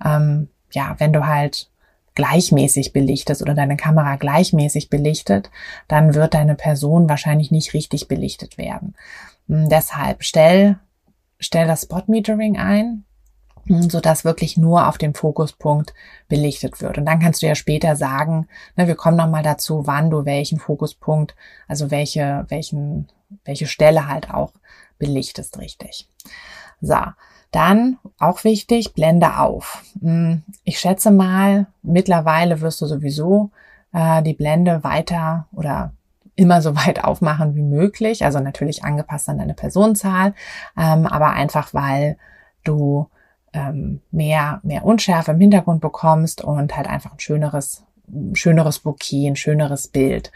ähm, 0.02 0.48
ja, 0.72 0.94
wenn 0.98 1.12
du 1.12 1.26
halt 1.26 1.70
gleichmäßig 2.14 2.94
belichtest 2.94 3.42
oder 3.42 3.54
deine 3.54 3.76
Kamera 3.76 4.16
gleichmäßig 4.16 4.88
belichtet, 4.88 5.50
dann 5.86 6.14
wird 6.14 6.32
deine 6.32 6.54
Person 6.54 7.08
wahrscheinlich 7.08 7.50
nicht 7.50 7.74
richtig 7.74 8.08
belichtet 8.08 8.56
werden. 8.56 8.94
Hm, 9.48 9.68
deshalb 9.68 10.24
stell, 10.24 10.78
stell 11.38 11.66
das 11.66 11.82
Spot 11.82 12.02
Metering 12.06 12.56
ein, 12.56 12.86
hm, 12.86 13.04
so 13.68 14.00
dass 14.00 14.24
wirklich 14.24 14.56
nur 14.56 14.88
auf 14.88 14.98
dem 14.98 15.14
Fokuspunkt 15.14 15.94
belichtet 16.28 16.80
wird. 16.80 16.98
Und 16.98 17.06
dann 17.06 17.20
kannst 17.20 17.42
du 17.42 17.46
ja 17.46 17.54
später 17.54 17.96
sagen, 17.96 18.48
ne, 18.76 18.86
wir 18.86 18.94
kommen 18.94 19.16
nochmal 19.16 19.42
dazu, 19.42 19.86
wann 19.86 20.10
du 20.10 20.24
welchen 20.24 20.58
Fokuspunkt, 20.58 21.34
also 21.68 21.90
welche, 21.90 22.44
welchen, 22.48 23.08
welche 23.44 23.66
Stelle 23.66 24.08
halt 24.08 24.30
auch 24.30 24.52
belichtest 24.98 25.58
richtig. 25.58 26.08
So. 26.80 26.96
Dann 27.52 27.98
auch 28.18 28.44
wichtig, 28.44 28.92
Blende 28.92 29.38
auf. 29.38 29.82
Hm, 30.00 30.42
ich 30.64 30.78
schätze 30.78 31.10
mal, 31.10 31.66
mittlerweile 31.82 32.60
wirst 32.60 32.80
du 32.82 32.86
sowieso 32.86 33.50
äh, 33.92 34.22
die 34.22 34.34
Blende 34.34 34.84
weiter 34.84 35.46
oder 35.52 35.92
immer 36.34 36.60
so 36.60 36.76
weit 36.76 37.02
aufmachen 37.02 37.54
wie 37.54 37.62
möglich. 37.62 38.24
Also 38.24 38.40
natürlich 38.40 38.84
angepasst 38.84 39.28
an 39.28 39.38
deine 39.38 39.54
Personenzahl, 39.54 40.34
ähm, 40.76 41.06
aber 41.06 41.30
einfach 41.30 41.72
weil 41.72 42.18
du 42.64 43.08
ähm, 43.56 44.00
mehr, 44.10 44.60
mehr 44.62 44.84
Unschärfe 44.84 45.32
im 45.32 45.40
Hintergrund 45.40 45.80
bekommst 45.80 46.42
und 46.44 46.76
halt 46.76 46.88
einfach 46.88 47.12
ein 47.12 47.20
schöneres 47.20 47.86
schöneres 48.34 48.78
Bouquet, 48.78 49.26
ein 49.26 49.36
schöneres 49.36 49.88
Bild. 49.88 50.30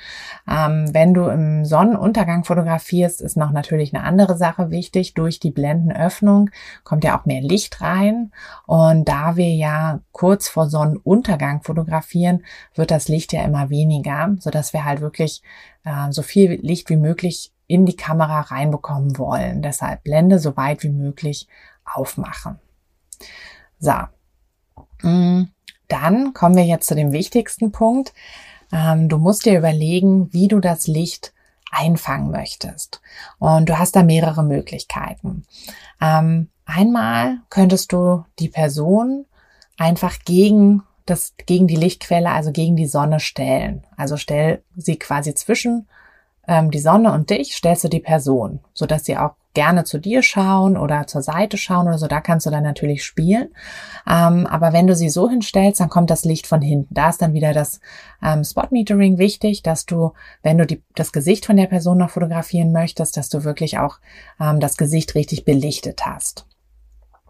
Ähm, 0.51 0.93
wenn 0.93 1.15
du 1.15 1.27
im 1.27 1.65
Sonnenuntergang 1.65 2.45
fotografierst, 2.45 3.21
ist 3.21 3.37
noch 3.37 3.53
natürlich 3.53 3.95
eine 3.95 4.03
andere 4.05 4.37
Sache 4.37 4.71
wichtig. 4.71 5.15
Durch 5.15 5.39
die 5.39 5.51
Blendenöffnung 5.51 6.51
kommt 6.85 7.05
ja 7.05 7.19
auch 7.19 7.27
mehr 7.27 7.41
Licht 7.41 7.81
rein. 7.81 8.33
Und 8.67 9.09
da 9.09 9.37
wir 9.37 9.55
ja 9.55 10.01
kurz 10.13 10.49
vor 10.49 10.69
Sonnenuntergang 10.69 11.63
fotografieren, 11.63 12.45
wird 12.75 12.91
das 12.91 13.09
Licht 13.09 13.33
ja 13.33 13.45
immer 13.45 13.71
weniger, 13.71 14.35
sodass 14.41 14.73
wir 14.73 14.85
halt 14.85 15.01
wirklich 15.01 15.43
äh, 15.85 16.11
so 16.11 16.23
viel 16.23 16.55
Licht 16.63 16.91
wie 16.91 16.97
möglich 16.97 17.53
in 17.67 17.87
die 17.87 17.97
Kamera 17.97 18.41
reinbekommen 18.41 19.17
wollen. 19.17 19.63
Deshalb 19.63 20.03
Blende 20.03 20.41
so 20.41 20.57
weit 20.57 20.83
wie 20.83 20.91
möglich 20.91 21.47
aufmachen. 21.85 22.59
So. 23.79 23.93
Mm, 25.03 25.45
dann 25.89 26.35
kommen 26.35 26.57
wir 26.57 26.65
jetzt 26.65 26.87
zu 26.87 26.95
dem 26.95 27.13
wichtigsten 27.13 27.73
Punkt. 27.73 28.13
Ähm, 28.73 29.09
du 29.09 29.19
musst 29.19 29.47
dir 29.47 29.59
überlegen, 29.59 30.33
wie 30.33 30.49
du 30.49 30.61
das 30.61 30.87
Licht 30.87 31.33
einfangen 31.71 32.31
möchtest. 32.31 33.01
Und 33.39 33.69
du 33.69 33.79
hast 33.79 33.97
da 33.97 34.03
mehrere 34.03 34.43
Möglichkeiten. 34.43 35.45
Ähm, 36.01 36.49
einmal 36.65 37.39
könntest 37.49 37.93
du 37.93 38.25
die 38.39 38.49
Person 38.49 39.27
einfach 39.79 40.19
gegen 40.25 40.83
das, 41.07 41.35
gegen 41.47 41.67
die 41.67 41.77
Lichtquelle, 41.77 42.31
also 42.31 42.53
gegen 42.53 42.77
die 42.77 42.87
Sonne 42.87 43.21
stellen. 43.21 43.85
Also 43.97 44.17
stell 44.17 44.63
sie 44.77 44.97
quasi 44.97 45.35
zwischen 45.35 45.89
ähm, 46.47 46.71
die 46.71 46.79
Sonne 46.79 47.13
und 47.13 47.31
dich, 47.31 47.55
stellst 47.55 47.85
du 47.85 47.89
die 47.89 48.01
Person, 48.01 48.61
so 48.75 48.87
dass 48.87 49.05
sie 49.05 49.17
auch 49.17 49.35
gerne 49.53 49.85
zu 49.85 49.99
dir 49.99 50.23
schauen 50.23 50.77
oder 50.77 51.07
zur 51.07 51.23
Seite 51.23 51.57
schauen 51.57 51.89
oder 51.89 51.99
so, 51.99 52.07
da 52.07 52.21
kannst 52.21 52.47
du 52.47 52.51
dann 52.51 52.63
natürlich 52.63 53.05
spielen. 53.05 53.49
Ähm, 54.09 54.47
aber 54.47 54.73
wenn 54.73 54.87
du 54.87 54.95
sie 54.95 55.09
so 55.09 55.29
hinstellst, 55.29 55.81
dann 55.81 55.89
kommt 55.89 56.11
das 56.11 56.25
Licht 56.25 56.47
von 56.47 56.63
hinten. 56.63 56.95
Da 56.95 57.09
ist 57.09 57.21
dann 57.21 57.33
wieder 57.33 57.53
das 57.53 57.81
ähm, 58.23 58.45
Spot 58.45 58.69
Metering 58.71 59.19
wichtig, 59.19 59.63
dass 59.63 59.87
du, 59.87 60.13
wenn 60.43 60.59
du 60.59 60.67
die, 60.67 60.83
das 60.95 61.13
Gesicht 61.13 61.47
von 61.47 61.57
der 61.57 61.67
Person 61.67 61.99
noch 61.99 62.11
fotografieren 62.11 62.73
möchtest, 62.73 63.17
dass 63.17 63.29
du 63.29 63.43
wirklich 63.43 63.79
auch 63.79 63.99
ähm, 64.41 64.61
das 64.61 64.77
Gesicht 64.77 65.15
richtig 65.17 65.45
belichtet 65.45 66.07
hast. 66.07 66.47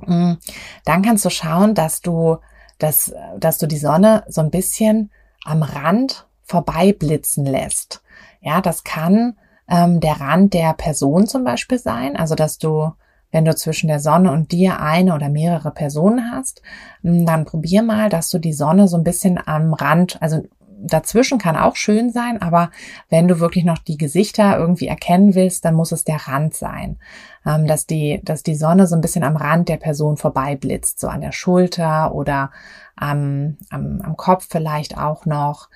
Mhm. 0.06 0.38
Dann 0.84 1.02
kannst 1.02 1.24
du 1.24 1.30
schauen, 1.30 1.74
dass 1.74 2.02
du, 2.02 2.36
dass, 2.78 3.14
dass 3.38 3.56
du 3.58 3.66
die 3.66 3.78
Sonne 3.78 4.24
so 4.28 4.42
ein 4.42 4.50
bisschen 4.50 5.10
am 5.44 5.62
Rand 5.62 6.26
vorbei 6.42 6.92
blitzen 6.92 7.46
lässt. 7.46 8.02
Ja, 8.40 8.60
das 8.60 8.84
kann 8.84 9.36
ähm, 9.70 10.00
der 10.00 10.20
Rand 10.20 10.54
der 10.54 10.74
Person 10.74 11.26
zum 11.26 11.44
Beispiel 11.44 11.78
sein, 11.78 12.16
also 12.16 12.34
dass 12.34 12.58
du 12.58 12.92
wenn 13.32 13.44
du 13.44 13.54
zwischen 13.54 13.86
der 13.86 14.00
Sonne 14.00 14.32
und 14.32 14.52
dir 14.52 14.80
eine 14.80 15.14
oder 15.14 15.28
mehrere 15.28 15.70
Personen 15.70 16.32
hast, 16.32 16.62
hm, 17.02 17.26
dann 17.26 17.44
probier 17.44 17.82
mal, 17.82 18.08
dass 18.08 18.28
du 18.30 18.38
die 18.38 18.52
Sonne 18.52 18.88
so 18.88 18.96
ein 18.96 19.04
bisschen 19.04 19.38
am 19.46 19.72
Rand, 19.72 20.20
also 20.20 20.42
dazwischen 20.82 21.38
kann 21.38 21.56
auch 21.56 21.76
schön 21.76 22.10
sein, 22.10 22.40
aber 22.40 22.70
wenn 23.08 23.28
du 23.28 23.38
wirklich 23.38 23.64
noch 23.64 23.78
die 23.78 23.98
Gesichter 23.98 24.58
irgendwie 24.58 24.86
erkennen 24.86 25.34
willst, 25.34 25.64
dann 25.64 25.74
muss 25.74 25.92
es 25.92 26.04
der 26.04 26.26
Rand 26.26 26.54
sein, 26.54 26.98
ähm, 27.46 27.66
dass 27.66 27.86
die, 27.86 28.20
dass 28.24 28.42
die 28.42 28.54
Sonne 28.54 28.86
so 28.86 28.94
ein 28.94 29.00
bisschen 29.00 29.24
am 29.24 29.36
Rand 29.36 29.68
der 29.68 29.76
Person 29.76 30.16
vorbei 30.16 30.56
blitzt, 30.56 30.98
so 30.98 31.08
an 31.08 31.20
der 31.20 31.32
Schulter 31.32 32.14
oder 32.14 32.50
am, 32.96 33.58
am, 33.70 34.00
am 34.02 34.16
Kopf 34.16 34.46
vielleicht 34.50 34.96
auch 34.96 35.26
noch. 35.26 35.68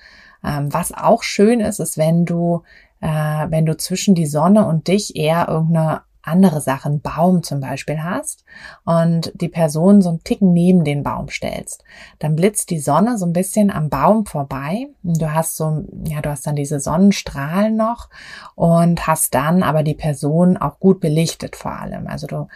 Ähm, 0.43 0.73
was 0.73 0.91
auch 0.91 1.23
schön 1.23 1.59
ist, 1.59 1.79
ist, 1.79 1.97
wenn 1.97 2.25
du 2.25 2.63
äh, 3.05 3.51
wenn 3.51 3.67
du 3.67 3.77
zwischen 3.77 4.15
die 4.15 4.25
Sonne 4.25 4.65
und 4.65 4.87
dich 4.87 5.15
eher 5.15 5.47
irgendeine 5.47 6.01
andere 6.23 6.59
Sache, 6.59 6.89
einen 6.89 7.01
Baum 7.01 7.43
zum 7.43 7.59
Beispiel 7.59 8.01
hast 8.01 8.45
und 8.83 9.31
die 9.35 9.47
Person 9.47 10.01
so 10.01 10.09
einen 10.09 10.23
Ticken 10.23 10.53
neben 10.53 10.83
den 10.83 11.03
Baum 11.03 11.29
stellst, 11.29 11.83
dann 12.17 12.35
blitzt 12.35 12.71
die 12.71 12.79
Sonne 12.79 13.19
so 13.19 13.27
ein 13.27 13.33
bisschen 13.33 13.69
am 13.69 13.89
Baum 13.89 14.25
vorbei. 14.25 14.87
Du 15.03 15.31
hast 15.31 15.55
so, 15.55 15.85
ja, 16.05 16.21
du 16.21 16.31
hast 16.31 16.47
dann 16.47 16.55
diese 16.55 16.79
Sonnenstrahlen 16.79 17.75
noch 17.75 18.09
und 18.55 19.05
hast 19.05 19.35
dann 19.35 19.61
aber 19.61 19.83
die 19.83 19.93
Person 19.93 20.57
auch 20.57 20.79
gut 20.79 20.99
belichtet 20.99 21.55
vor 21.55 21.73
allem. 21.73 22.07
Also 22.07 22.25
du, 22.25 22.47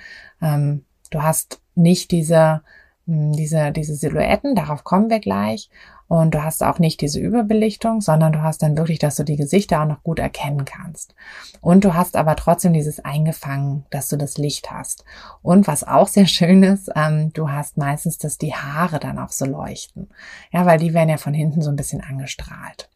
ähm, 0.41 0.83
du 1.11 1.21
hast 1.21 1.61
nicht 1.75 2.09
diese, 2.09 2.63
diese, 3.05 3.71
diese 3.71 3.93
Silhouetten, 3.93 4.55
darauf 4.55 4.83
kommen 4.83 5.11
wir 5.11 5.19
gleich. 5.19 5.69
Und 6.09 6.33
du 6.33 6.43
hast 6.43 6.63
auch 6.63 6.79
nicht 6.79 7.01
diese 7.01 7.19
Überbelichtung, 7.19 8.01
sondern 8.01 8.33
du 8.33 8.41
hast 8.41 8.63
dann 8.63 8.75
wirklich, 8.75 8.97
dass 8.97 9.15
du 9.15 9.23
die 9.23 9.35
Gesichter 9.35 9.81
auch 9.81 9.85
noch 9.85 10.01
gut 10.01 10.17
erkennen 10.17 10.65
kannst. 10.65 11.13
Und 11.61 11.85
du 11.85 11.93
hast 11.93 12.15
aber 12.15 12.35
trotzdem 12.35 12.73
dieses 12.73 12.99
eingefangen, 12.99 13.85
dass 13.91 14.07
du 14.07 14.17
das 14.17 14.39
Licht 14.39 14.71
hast. 14.71 15.05
Und 15.43 15.67
was 15.67 15.83
auch 15.83 16.07
sehr 16.07 16.25
schön 16.25 16.63
ist, 16.63 16.89
ähm, 16.95 17.31
du 17.33 17.51
hast 17.51 17.77
meistens, 17.77 18.17
dass 18.17 18.39
die 18.39 18.55
Haare 18.55 18.99
dann 18.99 19.19
auch 19.19 19.31
so 19.31 19.45
leuchten. 19.45 20.09
Ja, 20.51 20.65
weil 20.65 20.79
die 20.79 20.95
werden 20.95 21.09
ja 21.09 21.17
von 21.17 21.35
hinten 21.35 21.61
so 21.61 21.69
ein 21.69 21.75
bisschen 21.75 22.01
angestrahlt. 22.01 22.89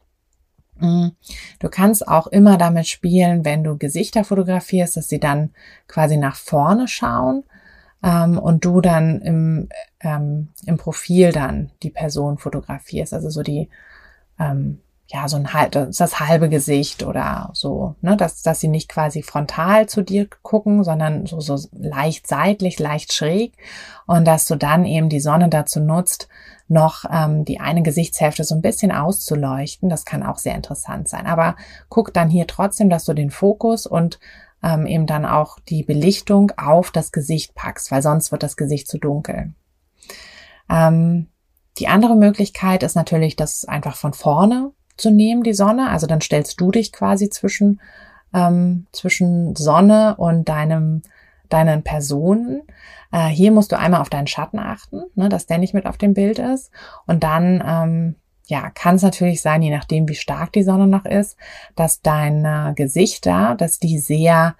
Mm. 0.80 1.10
Du 1.60 1.70
kannst 1.70 2.08
auch 2.08 2.26
immer 2.26 2.58
damit 2.58 2.88
spielen, 2.88 3.46
wenn 3.46 3.64
du 3.64 3.78
Gesichter 3.78 4.24
fotografierst, 4.24 4.98
dass 4.98 5.08
sie 5.08 5.20
dann 5.20 5.52
quasi 5.88 6.18
nach 6.18 6.36
vorne 6.36 6.88
schauen 6.88 7.44
ähm, 8.04 8.38
und 8.38 8.66
du 8.66 8.82
dann 8.82 9.22
im, 9.22 9.70
ähm, 10.02 10.50
im 10.66 10.78
Profil 10.78 11.32
dann 11.32 11.72
die 11.82 11.90
Person 11.90 12.38
fotografierst, 12.38 13.14
also 13.14 13.30
so 13.30 13.42
die, 13.42 13.70
ähm, 14.40 14.80
ja, 15.08 15.28
so 15.28 15.38
ein 15.38 15.48
das, 15.72 15.98
das 15.98 16.20
halbe 16.20 16.50
Gesicht 16.50 17.04
oder 17.04 17.52
so, 17.54 17.96
ne, 18.02 18.18
dass, 18.18 18.42
dass 18.42 18.60
sie 18.60 18.68
nicht 18.68 18.90
quasi 18.90 19.22
frontal 19.22 19.88
zu 19.88 20.02
dir 20.02 20.28
gucken, 20.42 20.84
sondern 20.84 21.26
so, 21.26 21.40
so 21.40 21.58
leicht 21.72 22.28
seitlich, 22.28 22.80
leicht 22.80 23.14
schräg 23.14 23.54
und 24.08 24.26
dass 24.26 24.46
du 24.46 24.56
dann 24.56 24.86
eben 24.86 25.10
die 25.10 25.20
Sonne 25.20 25.50
dazu 25.50 25.80
nutzt, 25.80 26.28
noch 26.68 27.06
ähm, 27.12 27.46
die 27.46 27.60
eine 27.60 27.84
Gesichtshälfte 27.84 28.44
so 28.44 28.56
ein 28.56 28.62
bisschen 28.62 28.92
auszuleuchten. 28.92 29.90
Das 29.90 30.06
kann 30.06 30.24
auch 30.24 30.38
sehr 30.38 30.56
interessant 30.56 31.08
sein. 31.08 31.28
Aber 31.28 31.56
guck 31.90 32.14
dann 32.14 32.30
hier 32.30 32.48
trotzdem, 32.48 32.90
dass 32.90 33.06
du 33.06 33.14
den 33.14 33.30
Fokus 33.30 33.86
und 33.86 34.20
ähm, 34.64 34.86
eben 34.88 35.06
dann 35.06 35.26
auch 35.26 35.60
die 35.60 35.84
Belichtung 35.84 36.52
auf 36.58 36.92
das 36.92 37.12
Gesicht 37.12 37.54
packst, 37.54 37.92
weil 37.92 38.02
sonst 38.02 38.32
wird 38.32 38.44
das 38.44 38.58
Gesicht 38.58 38.88
zu 38.88 38.98
dunkel. 38.98 39.54
Ähm, 40.70 41.28
die 41.80 41.88
andere 41.88 42.16
Möglichkeit 42.16 42.84
ist 42.84 42.96
natürlich, 42.96 43.36
das 43.36 43.66
einfach 43.66 43.96
von 43.96 44.14
vorne 44.14 44.72
zu 44.96 45.12
nehmen, 45.12 45.44
die 45.44 45.54
Sonne. 45.54 45.90
Also 45.90 46.08
dann 46.08 46.22
stellst 46.22 46.62
du 46.62 46.72
dich 46.72 46.94
quasi 46.94 47.30
zwischen, 47.30 47.82
ähm, 48.34 48.88
zwischen 48.92 49.56
Sonne 49.56 50.16
und 50.18 50.48
deinem, 50.50 51.02
deinen 51.50 51.84
Personen. 51.84 52.62
Äh, 53.12 53.28
hier 53.28 53.52
musst 53.52 53.72
du 53.72 53.78
einmal 53.78 54.02
auf 54.02 54.10
deinen 54.10 54.28
Schatten 54.28 54.60
achten, 54.60 55.04
ne, 55.16 55.30
dass 55.30 55.48
der 55.48 55.58
nicht 55.58 55.74
mit 55.74 55.86
auf 55.86 55.98
dem 55.98 56.14
Bild 56.14 56.40
ist. 56.40 56.72
Und 57.06 57.24
dann 57.24 57.64
ähm, 57.66 58.16
ja, 58.46 58.70
kann 58.70 58.96
es 58.96 59.02
natürlich 59.02 59.42
sein, 59.42 59.62
je 59.62 59.72
nachdem, 59.72 60.08
wie 60.10 60.16
stark 60.16 60.52
die 60.52 60.64
Sonne 60.64 60.88
noch 60.88 61.06
ist, 61.06 61.38
dass 61.76 62.02
deine 62.02 62.74
Gesichter, 62.76 63.56
dass 63.58 63.80
die 63.80 64.00
sehr, 64.00 64.56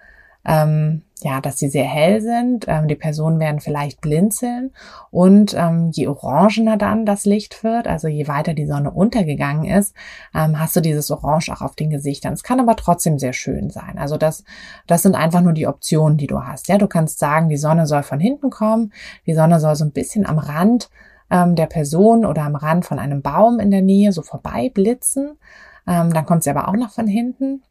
ähm, 0.46 1.04
ja, 1.22 1.42
dass 1.42 1.58
sie 1.58 1.70
sehr 1.70 1.86
hell 1.86 2.22
sind. 2.22 2.66
Ähm, 2.68 2.88
die 2.88 2.96
Personen 2.96 3.40
werden 3.40 3.60
vielleicht 3.60 4.00
blinzeln 4.00 4.72
und 5.12 5.54
ähm, 5.58 5.92
je 5.92 6.08
orangener 6.08 6.78
dann 6.78 7.06
das 7.06 7.26
Licht 7.26 7.64
wird, 7.64 7.88
also 7.88 8.08
je 8.08 8.28
weiter 8.28 8.54
die 8.54 8.68
Sonne 8.68 8.92
untergegangen 8.92 9.66
ist, 9.66 9.94
ähm, 10.34 10.60
hast 10.60 10.76
du 10.78 10.82
dieses 10.82 11.12
Orange 11.12 11.50
auch 11.50 11.62
auf 11.62 11.76
den 11.76 11.90
Gesichtern. 11.90 12.34
Es 12.34 12.44
kann 12.44 12.62
aber 12.62 12.78
trotzdem 12.78 13.20
sehr 13.20 13.34
schön 13.34 13.70
sein. 13.70 13.98
Also 13.98 14.18
das, 14.18 14.46
das 14.88 15.02
sind 15.02 15.16
einfach 15.16 15.42
nur 15.42 15.54
die 15.54 15.68
Optionen, 15.68 16.18
die 16.18 16.28
du 16.28 16.42
hast. 16.42 16.70
Ja, 16.70 16.78
du 16.78 16.88
kannst 16.88 17.20
sagen, 17.20 17.50
die 17.50 17.58
Sonne 17.58 17.86
soll 17.86 18.04
von 18.04 18.22
hinten 18.22 18.50
kommen, 18.50 18.94
die 19.26 19.34
Sonne 19.34 19.60
soll 19.60 19.76
so 19.76 19.84
ein 19.84 19.92
bisschen 19.92 20.26
am 20.26 20.40
Rand 20.40 20.90
ähm, 21.34 21.56
der 21.56 21.66
Person 21.66 22.26
oder 22.26 22.44
am 22.44 22.56
Rand 22.56 22.86
von 22.86 23.00
einem 23.00 23.24
Baum 23.24 23.60
in 23.60 23.72
der 23.72 23.82
Nähe 23.82 24.12
so 24.12 24.22
vorbei 24.22 24.70
blitzen. 24.72 25.40
Ähm, 25.88 26.14
dann 26.14 26.26
kommt 26.28 26.44
sie 26.44 26.52
aber 26.52 26.68
auch 26.68 26.76
noch 26.78 26.92
von 26.92 27.08
hinten. 27.08 27.64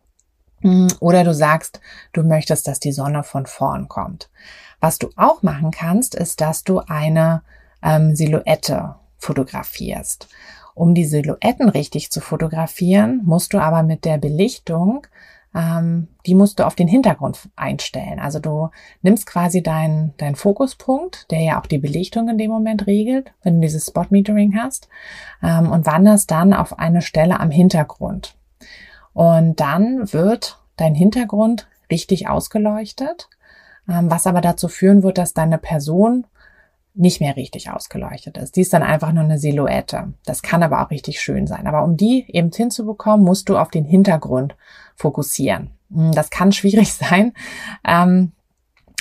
Mm, 0.62 0.88
oder 0.98 1.22
du 1.22 1.32
sagst, 1.32 1.80
du 2.12 2.24
möchtest, 2.24 2.66
dass 2.66 2.80
die 2.80 2.92
Sonne 2.92 3.22
von 3.22 3.46
vorn 3.46 3.88
kommt. 3.88 4.30
Was 4.80 4.98
du 4.98 5.10
auch 5.14 5.42
machen 5.44 5.70
kannst, 5.70 6.16
ist, 6.16 6.40
dass 6.40 6.64
du 6.64 6.80
eine 6.80 7.42
ähm, 7.82 8.16
Silhouette 8.16 8.96
fotografierst. 9.16 10.28
Um 10.74 10.94
die 10.94 11.04
Silhouetten 11.04 11.68
richtig 11.68 12.10
zu 12.10 12.20
fotografieren, 12.20 13.20
musst 13.24 13.52
du 13.52 13.58
aber 13.58 13.84
mit 13.84 14.04
der 14.04 14.18
Belichtung 14.18 15.06
ähm, 15.54 16.08
die 16.26 16.34
musst 16.34 16.58
du 16.58 16.66
auf 16.66 16.74
den 16.74 16.88
Hintergrund 16.88 17.50
einstellen. 17.56 18.18
Also 18.18 18.38
du 18.38 18.70
nimmst 19.02 19.26
quasi 19.26 19.62
deinen 19.62 20.14
dein 20.16 20.34
Fokuspunkt, 20.34 21.30
der 21.30 21.40
ja 21.40 21.60
auch 21.60 21.66
die 21.66 21.78
Belichtung 21.78 22.28
in 22.28 22.38
dem 22.38 22.50
Moment 22.50 22.86
regelt, 22.86 23.32
wenn 23.42 23.56
du 23.56 23.60
dieses 23.60 23.86
Spot 23.86 24.06
Metering 24.10 24.56
hast, 24.56 24.88
ähm, 25.42 25.70
und 25.70 25.86
wanderst 25.86 26.30
dann 26.30 26.54
auf 26.54 26.78
eine 26.78 27.02
Stelle 27.02 27.40
am 27.40 27.50
Hintergrund. 27.50 28.36
Und 29.12 29.60
dann 29.60 30.12
wird 30.12 30.58
dein 30.76 30.94
Hintergrund 30.94 31.68
richtig 31.90 32.28
ausgeleuchtet, 32.28 33.28
ähm, 33.88 34.10
was 34.10 34.26
aber 34.26 34.40
dazu 34.40 34.68
führen 34.68 35.02
wird, 35.02 35.18
dass 35.18 35.34
deine 35.34 35.58
Person 35.58 36.26
nicht 36.94 37.20
mehr 37.20 37.36
richtig 37.36 37.70
ausgeleuchtet 37.70 38.36
ist. 38.36 38.56
Die 38.56 38.60
ist 38.60 38.72
dann 38.72 38.82
einfach 38.82 39.12
nur 39.12 39.24
eine 39.24 39.38
Silhouette. 39.38 40.12
Das 40.26 40.42
kann 40.42 40.62
aber 40.62 40.82
auch 40.82 40.90
richtig 40.90 41.20
schön 41.20 41.46
sein. 41.46 41.66
Aber 41.66 41.84
um 41.84 41.96
die 41.96 42.26
eben 42.28 42.50
hinzubekommen, 42.52 43.24
musst 43.24 43.48
du 43.48 43.56
auf 43.56 43.70
den 43.70 43.84
Hintergrund 43.84 44.54
fokussieren. 44.96 45.70
Hm, 45.92 46.12
das 46.12 46.30
kann 46.30 46.52
schwierig 46.52 46.92
sein, 46.92 47.32
ähm, 47.86 48.32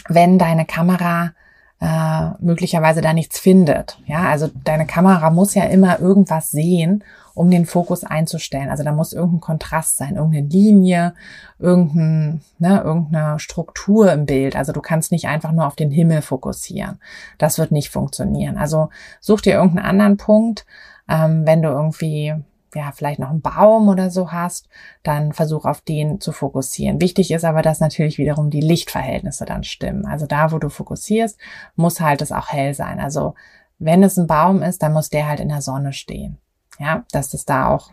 wenn 0.07 0.39
deine 0.39 0.65
Kamera 0.65 1.33
äh, 1.81 2.29
möglicherweise 2.39 3.01
da 3.01 3.11
nichts 3.11 3.39
findet. 3.39 3.97
Ja, 4.05 4.29
also 4.29 4.49
deine 4.63 4.85
Kamera 4.85 5.31
muss 5.31 5.55
ja 5.55 5.63
immer 5.63 5.99
irgendwas 5.99 6.51
sehen, 6.51 7.03
um 7.33 7.49
den 7.49 7.65
Fokus 7.65 8.03
einzustellen. 8.03 8.69
Also 8.69 8.83
da 8.83 8.91
muss 8.91 9.13
irgendein 9.13 9.39
Kontrast 9.41 9.97
sein, 9.97 10.15
irgendeine 10.15 10.47
Linie, 10.47 11.15
irgendein, 11.57 12.41
ne, 12.59 12.81
irgendeine 12.81 13.39
Struktur 13.39 14.11
im 14.11 14.27
Bild. 14.27 14.55
Also 14.55 14.73
du 14.73 14.81
kannst 14.81 15.11
nicht 15.11 15.27
einfach 15.27 15.51
nur 15.51 15.65
auf 15.65 15.75
den 15.75 15.89
Himmel 15.89 16.21
fokussieren. 16.21 16.99
Das 17.39 17.57
wird 17.57 17.71
nicht 17.71 17.89
funktionieren. 17.89 18.57
Also 18.57 18.89
such 19.19 19.41
dir 19.41 19.53
irgendeinen 19.55 19.87
anderen 19.87 20.17
Punkt, 20.17 20.67
ähm, 21.09 21.47
wenn 21.47 21.63
du 21.63 21.69
irgendwie 21.69 22.35
ja, 22.73 22.91
vielleicht 22.91 23.19
noch 23.19 23.29
einen 23.29 23.41
Baum 23.41 23.89
oder 23.89 24.09
so 24.09 24.31
hast, 24.31 24.67
dann 25.03 25.33
versuch 25.33 25.65
auf 25.65 25.81
den 25.81 26.21
zu 26.21 26.31
fokussieren. 26.31 27.01
Wichtig 27.01 27.31
ist 27.31 27.45
aber, 27.45 27.61
dass 27.61 27.79
natürlich 27.79 28.17
wiederum 28.17 28.49
die 28.49 28.61
Lichtverhältnisse 28.61 29.45
dann 29.45 29.63
stimmen. 29.63 30.05
Also 30.05 30.25
da, 30.25 30.51
wo 30.51 30.59
du 30.59 30.69
fokussierst, 30.69 31.37
muss 31.75 31.99
halt 31.99 32.21
es 32.21 32.31
auch 32.31 32.49
hell 32.49 32.73
sein. 32.73 32.99
Also 32.99 33.35
wenn 33.79 34.03
es 34.03 34.17
ein 34.17 34.27
Baum 34.27 34.61
ist, 34.61 34.83
dann 34.83 34.93
muss 34.93 35.09
der 35.09 35.27
halt 35.27 35.39
in 35.39 35.49
der 35.49 35.61
Sonne 35.61 35.93
stehen. 35.93 36.37
Ja, 36.79 37.03
dass 37.11 37.33
es 37.33 37.45
da 37.45 37.67
auch 37.67 37.91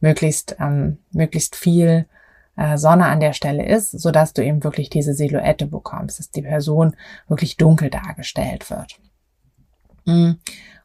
möglichst, 0.00 0.56
ähm, 0.60 0.98
möglichst 1.12 1.56
viel 1.56 2.06
äh, 2.56 2.76
Sonne 2.76 3.06
an 3.06 3.20
der 3.20 3.32
Stelle 3.32 3.66
ist, 3.66 3.92
so 3.92 4.10
dass 4.10 4.32
du 4.32 4.44
eben 4.44 4.62
wirklich 4.64 4.90
diese 4.90 5.14
Silhouette 5.14 5.66
bekommst, 5.66 6.18
dass 6.18 6.30
die 6.30 6.42
Person 6.42 6.96
wirklich 7.28 7.56
dunkel 7.56 7.88
dargestellt 7.90 8.68
wird. 8.70 9.00
Mm. 10.04 10.32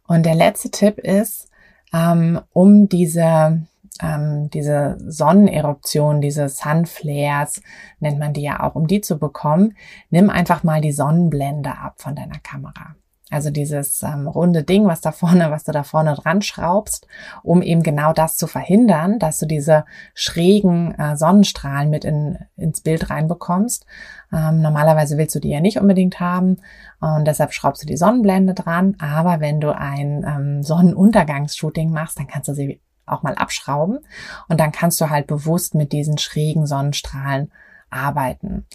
Und 0.07 0.25
der 0.25 0.35
letzte 0.35 0.69
Tipp 0.69 0.99
ist, 0.99 1.49
ähm, 1.93 2.39
um 2.51 2.89
diese 2.89 3.63
ähm, 4.01 4.49
diese 4.49 4.97
Sonneneruption, 5.07 6.21
diese 6.21 6.49
Sunflares, 6.49 7.61
nennt 7.99 8.19
man 8.19 8.33
die 8.33 8.41
ja 8.41 8.61
auch, 8.61 8.75
um 8.75 8.87
die 8.87 9.01
zu 9.01 9.19
bekommen, 9.19 9.77
nimm 10.09 10.29
einfach 10.29 10.63
mal 10.63 10.81
die 10.81 10.91
Sonnenblende 10.91 11.77
ab 11.77 11.95
von 11.97 12.15
deiner 12.15 12.39
Kamera. 12.39 12.95
Also 13.33 13.49
dieses 13.49 14.03
ähm, 14.03 14.27
runde 14.27 14.63
Ding, 14.63 14.85
was 14.87 15.01
da 15.01 15.11
vorne, 15.11 15.49
was 15.49 15.63
du 15.63 15.71
da 15.71 15.83
vorne 15.83 16.13
dran 16.13 16.41
schraubst, 16.41 17.07
um 17.41 17.61
eben 17.61 17.81
genau 17.81 18.13
das 18.13 18.37
zu 18.37 18.45
verhindern, 18.45 19.17
dass 19.17 19.39
du 19.39 19.47
diese 19.47 19.85
schrägen 20.13 20.93
äh, 20.99 21.17
Sonnenstrahlen 21.17 21.89
mit 21.89 22.05
in, 22.05 22.37
ins 22.57 22.81
Bild 22.81 23.09
reinbekommst. 23.09 23.85
Ähm, 24.31 24.61
normalerweise 24.61 25.17
willst 25.17 25.35
du 25.35 25.39
die 25.39 25.49
ja 25.49 25.61
nicht 25.61 25.79
unbedingt 25.79 26.19
haben 26.19 26.57
und 26.99 27.25
deshalb 27.25 27.53
schraubst 27.53 27.81
du 27.83 27.87
die 27.87 27.97
Sonnenblende 27.97 28.53
dran. 28.53 28.95
Aber 28.99 29.39
wenn 29.39 29.59
du 29.59 29.75
ein 29.75 30.23
ähm, 30.27 30.63
Sonnenuntergangsshooting 30.63 31.91
machst, 31.91 32.19
dann 32.19 32.27
kannst 32.27 32.49
du 32.49 32.53
sie 32.53 32.81
auch 33.05 33.23
mal 33.23 33.35
abschrauben 33.35 33.99
und 34.47 34.59
dann 34.59 34.71
kannst 34.71 35.01
du 35.01 35.09
halt 35.09 35.27
bewusst 35.27 35.75
mit 35.75 35.91
diesen 35.91 36.17
schrägen 36.17 36.67
Sonnenstrahlen 36.67 37.51
arbeiten. 37.93 38.65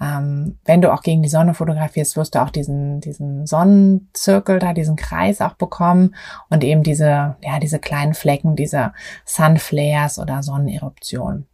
Ähm, 0.00 0.58
wenn 0.64 0.82
du 0.82 0.92
auch 0.92 1.02
gegen 1.02 1.22
die 1.22 1.28
Sonne 1.28 1.54
fotografierst, 1.54 2.16
wirst 2.16 2.34
du 2.34 2.40
auch 2.40 2.50
diesen, 2.50 3.00
diesen 3.00 3.46
Sonnenzirkel 3.46 4.58
da, 4.58 4.72
diesen 4.72 4.96
Kreis 4.96 5.40
auch 5.40 5.54
bekommen 5.54 6.14
und 6.50 6.64
eben 6.64 6.82
diese, 6.82 7.36
ja, 7.40 7.58
diese 7.60 7.78
kleinen 7.78 8.14
Flecken, 8.14 8.56
diese 8.56 8.92
Sunflares 9.24 10.18
oder 10.18 10.42
Sonneneruptionen. 10.42 11.46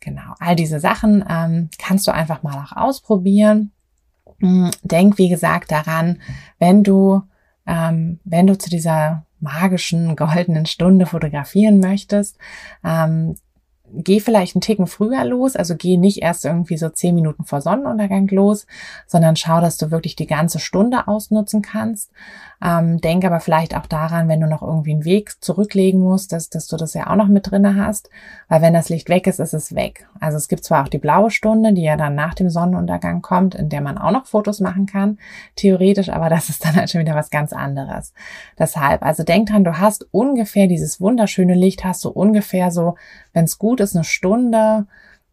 Genau, 0.00 0.34
all 0.38 0.56
diese 0.56 0.80
Sachen 0.80 1.24
ähm, 1.28 1.68
kannst 1.78 2.06
du 2.06 2.12
einfach 2.12 2.42
mal 2.42 2.64
auch 2.64 2.76
ausprobieren. 2.76 3.72
Hm, 4.40 4.70
denk, 4.82 5.18
wie 5.18 5.28
gesagt, 5.28 5.70
daran, 5.70 6.20
wenn 6.58 6.82
du, 6.82 7.22
ähm, 7.66 8.20
wenn 8.24 8.46
du 8.46 8.56
zu 8.56 8.70
dieser 8.70 9.26
magischen 9.40 10.16
goldenen 10.16 10.66
Stunde 10.66 11.06
fotografieren 11.06 11.80
möchtest, 11.80 12.38
ähm, 12.84 13.36
geh 13.96 14.20
vielleicht 14.20 14.56
einen 14.56 14.60
Ticken 14.60 14.86
früher 14.86 15.24
los, 15.24 15.56
also 15.56 15.76
geh 15.76 15.96
nicht 15.96 16.22
erst 16.22 16.44
irgendwie 16.44 16.76
so 16.76 16.88
zehn 16.88 17.14
Minuten 17.14 17.44
vor 17.44 17.60
Sonnenuntergang 17.60 18.28
los, 18.28 18.66
sondern 19.06 19.36
schau, 19.36 19.60
dass 19.60 19.76
du 19.76 19.90
wirklich 19.90 20.16
die 20.16 20.26
ganze 20.26 20.58
Stunde 20.58 21.08
ausnutzen 21.08 21.62
kannst. 21.62 22.10
Ähm, 22.64 23.00
denk 23.02 23.24
aber 23.24 23.40
vielleicht 23.40 23.76
auch 23.76 23.86
daran, 23.86 24.28
wenn 24.28 24.40
du 24.40 24.46
noch 24.46 24.62
irgendwie 24.62 24.92
einen 24.92 25.04
Weg 25.04 25.42
zurücklegen 25.42 26.00
musst, 26.00 26.32
dass, 26.32 26.48
dass 26.48 26.66
du 26.66 26.76
das 26.76 26.94
ja 26.94 27.10
auch 27.10 27.16
noch 27.16 27.28
mit 27.28 27.50
drinne 27.50 27.76
hast, 27.76 28.08
weil 28.48 28.62
wenn 28.62 28.72
das 28.72 28.88
Licht 28.88 29.10
weg 29.10 29.26
ist, 29.26 29.40
ist 29.40 29.52
es 29.52 29.74
weg. 29.74 30.08
Also 30.20 30.38
es 30.38 30.48
gibt 30.48 30.64
zwar 30.64 30.84
auch 30.84 30.88
die 30.88 30.98
blaue 30.98 31.30
Stunde, 31.30 31.74
die 31.74 31.82
ja 31.82 31.96
dann 31.96 32.14
nach 32.14 32.32
dem 32.32 32.48
Sonnenuntergang 32.48 33.20
kommt, 33.20 33.54
in 33.54 33.68
der 33.68 33.82
man 33.82 33.98
auch 33.98 34.10
noch 34.10 34.26
Fotos 34.26 34.60
machen 34.60 34.86
kann, 34.86 35.18
theoretisch, 35.54 36.08
aber 36.08 36.30
das 36.30 36.48
ist 36.48 36.64
dann 36.64 36.76
halt 36.76 36.90
schon 36.90 37.02
wieder 37.02 37.14
was 37.14 37.28
ganz 37.28 37.52
anderes. 37.52 38.14
Deshalb, 38.58 39.02
also 39.02 39.22
denk 39.22 39.50
dran, 39.50 39.64
du 39.64 39.78
hast 39.78 40.06
ungefähr 40.10 40.66
dieses 40.66 40.98
wunderschöne 41.00 41.54
Licht, 41.54 41.84
hast 41.84 42.04
du 42.04 42.08
ungefähr 42.08 42.70
so, 42.70 42.94
wenn 43.34 43.44
es 43.44 43.58
gut 43.58 43.80
ist, 43.80 43.85
eine 43.94 44.04
Stunde, 44.04 44.86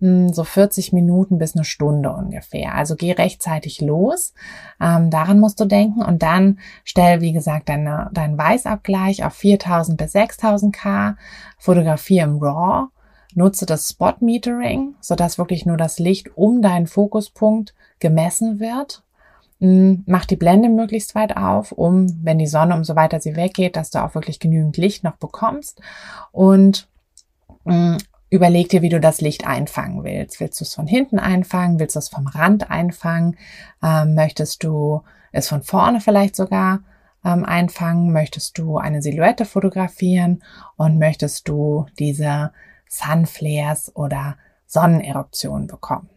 hm, 0.04 0.34
so 0.34 0.44
40 0.44 0.92
Minuten 0.92 1.38
bis 1.38 1.56
eine 1.56 1.64
Stunde 1.64 2.12
ungefähr. 2.12 2.76
Also 2.76 2.96
geh 2.98 3.14
rechtzeitig 3.14 3.80
los. 3.80 4.34
Ähm, 4.82 5.10
daran 5.10 5.40
musst 5.40 5.62
du 5.62 5.66
denken 5.66 6.02
und 6.02 6.22
dann 6.22 6.60
stell, 6.84 7.22
wie 7.22 7.32
gesagt, 7.32 7.70
deine, 7.70 8.10
deinen 8.14 8.38
Weißabgleich 8.38 9.24
auf 9.24 9.34
4000 9.34 9.98
bis 9.98 10.12
6000 10.12 10.76
K. 10.76 11.16
Fotografiere 11.58 12.26
im 12.26 12.38
RAW. 12.38 12.90
Nutze 13.34 13.66
das 13.66 13.90
Spot 13.90 14.14
Metering, 14.20 14.96
sodass 15.00 15.38
wirklich 15.38 15.66
nur 15.66 15.78
das 15.78 16.00
Licht 16.00 16.38
um 16.38 16.62
deinen 16.62 16.88
Fokuspunkt 16.88 17.74
gemessen 18.00 18.60
wird. 18.60 19.04
Hm, 19.62 20.04
mach 20.06 20.26
die 20.26 20.36
Blende 20.36 20.68
möglichst 20.68 21.16
weit 21.16 21.38
auf, 21.38 21.72
um, 21.72 22.20
wenn 22.22 22.40
die 22.40 22.48
Sonne 22.48 22.76
umso 22.76 22.98
weiter 22.98 23.22
sie 23.22 23.38
weggeht, 23.38 23.78
dass 23.78 23.90
du 23.90 24.04
auch 24.04 24.16
wirklich 24.16 24.42
genügend 24.42 24.76
Licht 24.76 25.06
noch 25.06 25.16
bekommst. 25.16 25.80
Und 26.34 26.90
hm, 27.66 27.98
Überleg 28.34 28.68
dir, 28.70 28.82
wie 28.82 28.90
du 28.90 29.00
das 29.00 29.22
Licht 29.22 29.46
einfangen 29.46 30.04
willst. 30.04 30.40
Willst 30.40 30.60
du 30.60 30.64
es 30.64 30.74
von 30.74 30.88
hinten 30.88 31.20
einfangen? 31.20 31.78
Willst 31.78 31.96
du 31.96 32.00
es 32.00 32.10
vom 32.10 32.26
Rand 32.26 32.72
einfangen? 32.72 33.38
Ähm, 33.84 34.16
möchtest 34.16 34.64
du 34.64 35.04
es 35.32 35.48
von 35.48 35.62
vorne 35.62 36.02
vielleicht 36.02 36.36
sogar 36.36 36.80
ähm, 37.24 37.46
einfangen? 37.46 38.12
Möchtest 38.12 38.58
du 38.58 38.80
eine 38.80 39.04
Silhouette 39.04 39.46
fotografieren? 39.46 40.42
Und 40.78 40.98
möchtest 40.98 41.48
du 41.48 41.86
diese 42.00 42.54
Sunflares 42.90 43.96
oder 43.96 44.38
Sonneneruptionen 44.66 45.68
bekommen? 45.68 46.10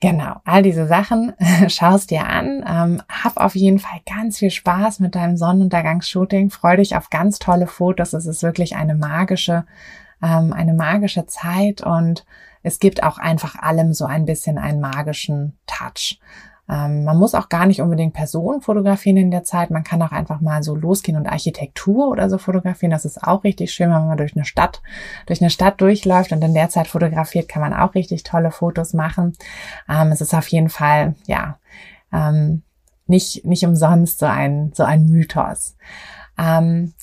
Genau, 0.00 0.40
all 0.44 0.64
diese 0.64 0.88
Sachen 0.88 1.32
schaust 1.68 2.10
dir 2.10 2.26
an. 2.26 2.64
Ähm, 2.68 3.02
hab 3.08 3.36
auf 3.36 3.54
jeden 3.54 3.78
Fall 3.78 4.00
ganz 4.04 4.38
viel 4.38 4.50
Spaß 4.50 4.98
mit 4.98 5.14
deinem 5.14 5.36
Sonnenuntergangsshooting. 5.36 6.50
Freu 6.50 6.76
dich 6.76 6.96
auf 6.96 7.08
ganz 7.08 7.38
tolle 7.38 7.68
Fotos. 7.68 8.14
Es 8.14 8.26
ist 8.26 8.42
wirklich 8.42 8.74
eine 8.74 8.96
magische 8.96 9.64
ähm, 10.22 10.52
eine 10.52 10.74
magische 10.74 11.26
Zeit 11.26 11.80
und 11.82 12.24
es 12.62 12.78
gibt 12.78 13.02
auch 13.02 13.18
einfach 13.18 13.56
allem 13.56 13.92
so 13.92 14.04
ein 14.06 14.24
bisschen 14.24 14.58
einen 14.58 14.80
magischen 14.80 15.56
Touch. 15.66 16.18
Ähm, 16.68 17.04
man 17.04 17.16
muss 17.16 17.34
auch 17.34 17.48
gar 17.48 17.66
nicht 17.66 17.80
unbedingt 17.80 18.12
Personen 18.12 18.60
fotografieren 18.60 19.16
in 19.16 19.30
der 19.30 19.44
Zeit. 19.44 19.70
Man 19.70 19.84
kann 19.84 20.02
auch 20.02 20.10
einfach 20.10 20.40
mal 20.40 20.62
so 20.62 20.74
losgehen 20.74 21.16
und 21.16 21.28
Architektur 21.28 22.08
oder 22.08 22.28
so 22.28 22.38
fotografieren. 22.38 22.90
Das 22.90 23.04
ist 23.04 23.22
auch 23.22 23.44
richtig 23.44 23.72
schön, 23.72 23.90
wenn 23.92 24.06
man 24.06 24.18
durch 24.18 24.34
eine 24.34 24.44
Stadt, 24.44 24.82
durch 25.26 25.40
eine 25.40 25.50
Stadt 25.50 25.80
durchläuft 25.80 26.32
und 26.32 26.42
in 26.42 26.54
der 26.54 26.68
Zeit 26.68 26.88
fotografiert, 26.88 27.48
kann 27.48 27.62
man 27.62 27.72
auch 27.72 27.94
richtig 27.94 28.24
tolle 28.24 28.50
Fotos 28.50 28.94
machen. 28.94 29.34
Ähm, 29.88 30.08
es 30.10 30.20
ist 30.20 30.34
auf 30.34 30.48
jeden 30.48 30.70
Fall, 30.70 31.14
ja, 31.26 31.58
ähm, 32.12 32.62
nicht, 33.06 33.44
nicht 33.44 33.64
umsonst 33.64 34.18
so 34.18 34.26
ein, 34.26 34.72
so 34.74 34.82
ein 34.82 35.06
Mythos. 35.06 35.76
Ähm, 36.36 36.94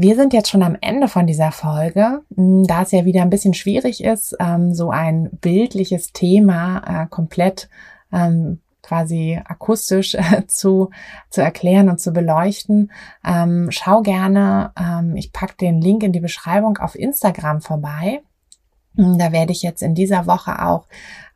wir 0.00 0.14
sind 0.14 0.32
jetzt 0.32 0.48
schon 0.48 0.62
am 0.62 0.76
Ende 0.80 1.08
von 1.08 1.26
dieser 1.26 1.50
Folge, 1.50 2.22
hm, 2.36 2.64
da 2.68 2.82
es 2.82 2.92
ja 2.92 3.04
wieder 3.04 3.22
ein 3.22 3.30
bisschen 3.30 3.54
schwierig 3.54 4.04
ist, 4.04 4.36
ähm, 4.38 4.72
so 4.72 4.90
ein 4.90 5.28
bildliches 5.40 6.12
Thema 6.12 7.02
äh, 7.02 7.06
komplett 7.08 7.68
ähm, 8.12 8.60
quasi 8.80 9.40
akustisch 9.44 10.14
äh, 10.14 10.46
zu, 10.46 10.90
zu 11.30 11.42
erklären 11.42 11.88
und 11.88 11.98
zu 11.98 12.12
beleuchten. 12.12 12.92
Ähm, 13.24 13.70
schau 13.70 14.02
gerne, 14.02 14.72
ich 15.16 15.32
pack 15.32 15.58
den 15.58 15.80
Link 15.80 16.04
in 16.04 16.12
die 16.12 16.20
Beschreibung 16.20 16.78
auf 16.78 16.94
Instagram 16.94 17.60
vorbei. 17.60 18.22
Da 18.94 19.32
werde 19.32 19.52
ich 19.52 19.62
jetzt 19.62 19.82
in 19.82 19.94
dieser 19.94 20.26
Woche 20.26 20.64
auch 20.64 20.86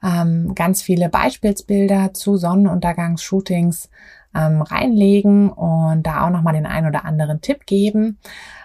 ähm, 0.02 0.54
ganz 0.54 0.82
viele 0.82 1.08
Beispielsbilder 1.08 2.14
zu 2.14 2.36
Sonnenuntergangsshootings 2.36 3.88
ähm, 4.34 4.62
reinlegen 4.62 5.50
und 5.50 6.04
da 6.04 6.24
auch 6.26 6.30
nochmal 6.30 6.54
den 6.54 6.66
ein 6.66 6.86
oder 6.86 7.04
anderen 7.04 7.40
Tipp 7.40 7.66
geben. 7.66 8.18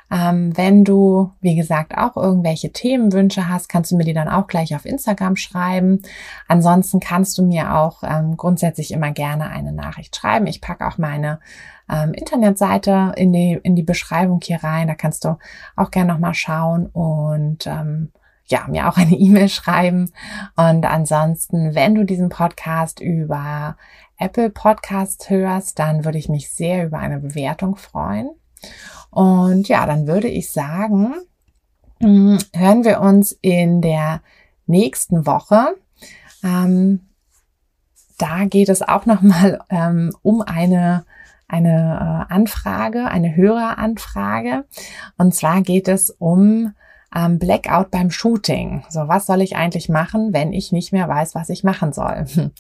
Ähm, 0.10 0.56
wenn 0.56 0.86
du, 0.86 1.32
wie 1.42 1.56
gesagt, 1.56 1.98
auch 1.98 2.16
irgendwelche 2.16 2.72
Themenwünsche 2.72 3.50
hast, 3.50 3.68
kannst 3.68 3.92
du 3.92 3.98
mir 3.98 4.06
die 4.06 4.14
dann 4.14 4.30
auch 4.30 4.48
gleich 4.48 4.74
auf 4.74 4.86
Instagram 4.86 5.36
schreiben. 5.36 6.02
Ansonsten 6.48 7.02
kannst 7.02 7.38
du 7.38 7.44
mir 7.44 7.76
auch 7.76 8.04
ähm, 8.04 8.38
grundsätzlich 8.38 8.92
immer 8.92 9.12
gerne 9.12 9.50
eine 9.50 9.74
Nachricht 9.74 10.16
schreiben. 10.16 10.48
Ich 10.48 10.62
packe 10.62 10.88
auch 10.88 10.98
meine 10.98 11.40
ähm, 11.90 12.14
Internetseite 12.14 13.14
in 13.18 13.34
die, 13.34 13.60
in 13.62 13.76
die 13.76 13.84
Beschreibung 13.84 14.40
hier 14.42 14.64
rein. 14.64 14.88
Da 14.88 14.96
kannst 14.96 15.26
du 15.26 15.38
auch 15.76 15.92
gerne 15.92 16.14
nochmal 16.14 16.34
schauen 16.34 16.86
und 16.86 17.68
ähm, 17.68 18.12
ja, 18.46 18.66
mir 18.70 18.88
auch 18.88 18.96
eine 18.96 19.16
E-Mail 19.18 19.50
schreiben. 19.50 20.12
Und 20.56 20.86
ansonsten, 20.86 21.76
wenn 21.76 21.96
du 21.96 22.06
diesen 22.06 22.30
Podcast 22.30 23.02
über 23.02 23.76
Apple 24.18 24.50
Podcast 24.50 25.30
hörst, 25.30 25.80
dann 25.80 26.06
würde 26.06 26.18
ich 26.18 26.30
mich 26.30 26.52
sehr 26.52 26.86
über 26.86 27.00
eine 27.00 27.20
Bewertung 27.20 27.76
freuen. 27.76 28.30
Und 29.12 29.68
ja, 29.68 29.86
dann 29.86 30.08
würde 30.08 30.28
ich 30.28 30.52
sagen, 30.52 31.14
hm, 32.00 32.38
hören 32.56 32.84
wir 32.84 33.02
uns 33.02 33.38
in 33.42 33.82
der 33.82 34.22
nächsten 34.66 35.26
Woche. 35.26 35.76
Ähm, 36.44 37.02
da 38.18 38.46
geht 38.46 38.70
es 38.70 38.82
auch 38.82 39.06
nochmal 39.06 39.60
ähm, 39.70 40.16
um 40.22 40.42
eine 40.42 41.06
eine 41.48 42.28
äh, 42.30 42.34
Anfrage, 42.34 43.06
eine 43.06 43.36
Höreranfrage. 43.36 44.66
Und 45.18 45.34
zwar 45.34 45.62
geht 45.62 45.88
es 45.88 46.10
um 46.10 46.74
ähm, 47.16 47.40
Blackout 47.40 47.92
beim 47.92 48.12
Shooting. 48.12 48.84
So, 48.90 49.08
was 49.08 49.26
soll 49.26 49.42
ich 49.42 49.56
eigentlich 49.56 49.90
machen, 49.90 50.34
wenn 50.34 50.54
ich 50.54 50.72
nicht 50.72 50.92
mehr 50.92 51.08
weiß, 51.08 51.36
was 51.36 51.50
ich 51.50 51.64
machen 51.64 51.94
soll? 51.94 52.26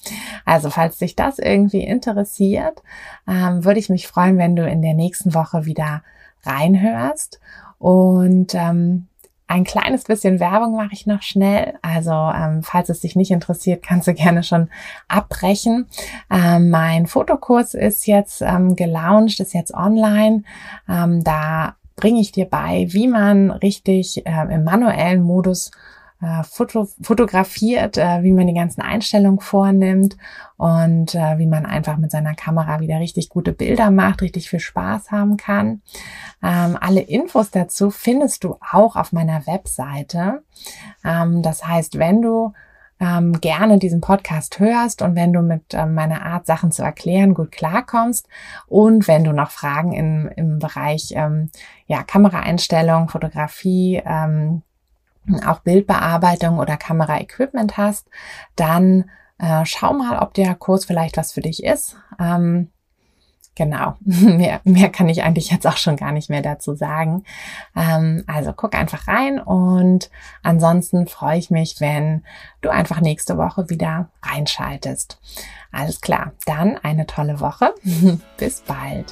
Also, 0.45 0.69
falls 0.69 0.97
dich 0.97 1.15
das 1.15 1.39
irgendwie 1.39 1.83
interessiert, 1.83 2.81
ähm, 3.27 3.65
würde 3.65 3.79
ich 3.79 3.89
mich 3.89 4.07
freuen, 4.07 4.37
wenn 4.37 4.55
du 4.55 4.65
in 4.65 4.81
der 4.81 4.93
nächsten 4.93 5.33
Woche 5.33 5.65
wieder 5.65 6.03
reinhörst. 6.43 7.41
Und 7.79 8.55
ähm, 8.55 9.07
ein 9.49 9.63
kleines 9.63 10.03
bisschen 10.03 10.41
Werbung 10.41 10.75
mache 10.75 10.91
ich 10.91 11.07
noch 11.07 11.21
schnell. 11.21 11.75
Also 11.81 12.11
ähm, 12.11 12.63
falls 12.63 12.89
es 12.89 12.99
dich 12.99 13.15
nicht 13.15 13.31
interessiert, 13.31 13.81
kannst 13.81 14.07
du 14.07 14.13
gerne 14.13 14.43
schon 14.43 14.69
abbrechen. 15.07 15.87
Ähm, 16.29 16.69
mein 16.69 17.07
Fotokurs 17.07 17.73
ist 17.73 18.07
jetzt 18.07 18.41
ähm, 18.41 18.75
gelauncht, 18.75 19.39
ist 19.39 19.53
jetzt 19.53 19.73
online. 19.73 20.43
Ähm, 20.89 21.23
da 21.23 21.76
bringe 21.97 22.21
ich 22.21 22.31
dir 22.31 22.45
bei, 22.45 22.87
wie 22.89 23.07
man 23.07 23.51
richtig 23.51 24.25
äh, 24.25 24.53
im 24.53 24.63
manuellen 24.63 25.23
Modus 25.23 25.71
äh, 26.21 26.43
Foto, 26.43 26.87
fotografiert, 27.01 27.97
äh, 27.97 28.23
wie 28.23 28.31
man 28.31 28.47
die 28.47 28.53
ganzen 28.53 28.81
Einstellungen 28.81 29.39
vornimmt 29.39 30.17
und 30.57 31.13
äh, 31.13 31.37
wie 31.37 31.47
man 31.47 31.65
einfach 31.65 31.97
mit 31.97 32.11
seiner 32.11 32.33
Kamera 32.33 32.79
wieder 32.79 32.99
richtig 32.99 33.29
gute 33.29 33.51
Bilder 33.51 33.91
macht, 33.91 34.21
richtig 34.21 34.49
viel 34.49 34.59
Spaß 34.59 35.11
haben 35.11 35.37
kann. 35.37 35.81
Ähm, 36.41 36.77
alle 36.79 37.01
Infos 37.01 37.51
dazu 37.51 37.91
findest 37.91 38.43
du 38.43 38.57
auch 38.71 38.95
auf 38.95 39.11
meiner 39.11 39.45
Webseite. 39.45 40.43
Ähm, 41.03 41.41
das 41.41 41.67
heißt, 41.67 41.99
wenn 41.99 42.21
du 42.21 42.53
ähm, 42.99 43.39
gerne 43.41 43.77
diesen 43.77 44.01
Podcast 44.01 44.59
hörst 44.59 45.01
und 45.01 45.15
wenn 45.15 45.33
du 45.33 45.41
mit 45.41 45.73
ähm, 45.73 45.93
meiner 45.93 46.23
Art, 46.23 46.45
Sachen 46.45 46.71
zu 46.71 46.83
erklären, 46.83 47.33
gut 47.33 47.51
klarkommst 47.51 48.27
und 48.67 49.07
wenn 49.07 49.23
du 49.23 49.33
noch 49.33 49.51
Fragen 49.51 49.93
im, 49.93 50.29
im 50.35 50.59
Bereich 50.59 51.13
ähm, 51.15 51.49
ja, 51.85 52.03
Kameraeinstellung, 52.03 53.09
Fotografie, 53.09 54.01
ähm, 54.05 54.63
auch 55.45 55.59
Bildbearbeitung 55.59 56.57
oder 56.57 56.77
Kameraequipment 56.77 57.77
hast, 57.77 58.07
dann 58.55 59.09
äh, 59.39 59.65
schau 59.65 59.93
mal, 59.93 60.19
ob 60.19 60.33
der 60.33 60.55
Kurs 60.55 60.85
vielleicht 60.85 61.17
was 61.17 61.33
für 61.33 61.41
dich 61.41 61.63
ist. 61.63 61.97
Ähm, 62.19 62.69
genau, 63.57 63.95
mehr, 63.99 64.61
mehr 64.63 64.89
kann 64.89 65.09
ich 65.09 65.23
eigentlich 65.23 65.51
jetzt 65.51 65.67
auch 65.67 65.77
schon 65.77 65.97
gar 65.97 66.11
nicht 66.11 66.29
mehr 66.29 66.41
dazu 66.41 66.75
sagen. 66.75 67.23
Ähm, 67.75 68.23
also 68.27 68.53
guck 68.53 68.75
einfach 68.75 69.07
rein 69.07 69.39
und 69.41 70.09
ansonsten 70.43 71.07
freue 71.07 71.39
ich 71.39 71.49
mich, 71.49 71.81
wenn 71.81 72.23
du 72.61 72.69
einfach 72.69 73.01
nächste 73.01 73.37
Woche 73.37 73.69
wieder 73.69 74.09
reinschaltest. 74.21 75.19
Alles 75.71 75.99
klar, 75.99 76.31
dann 76.45 76.77
eine 76.77 77.07
tolle 77.07 77.41
Woche. 77.41 77.73
Bis 78.37 78.61
bald. 78.61 79.11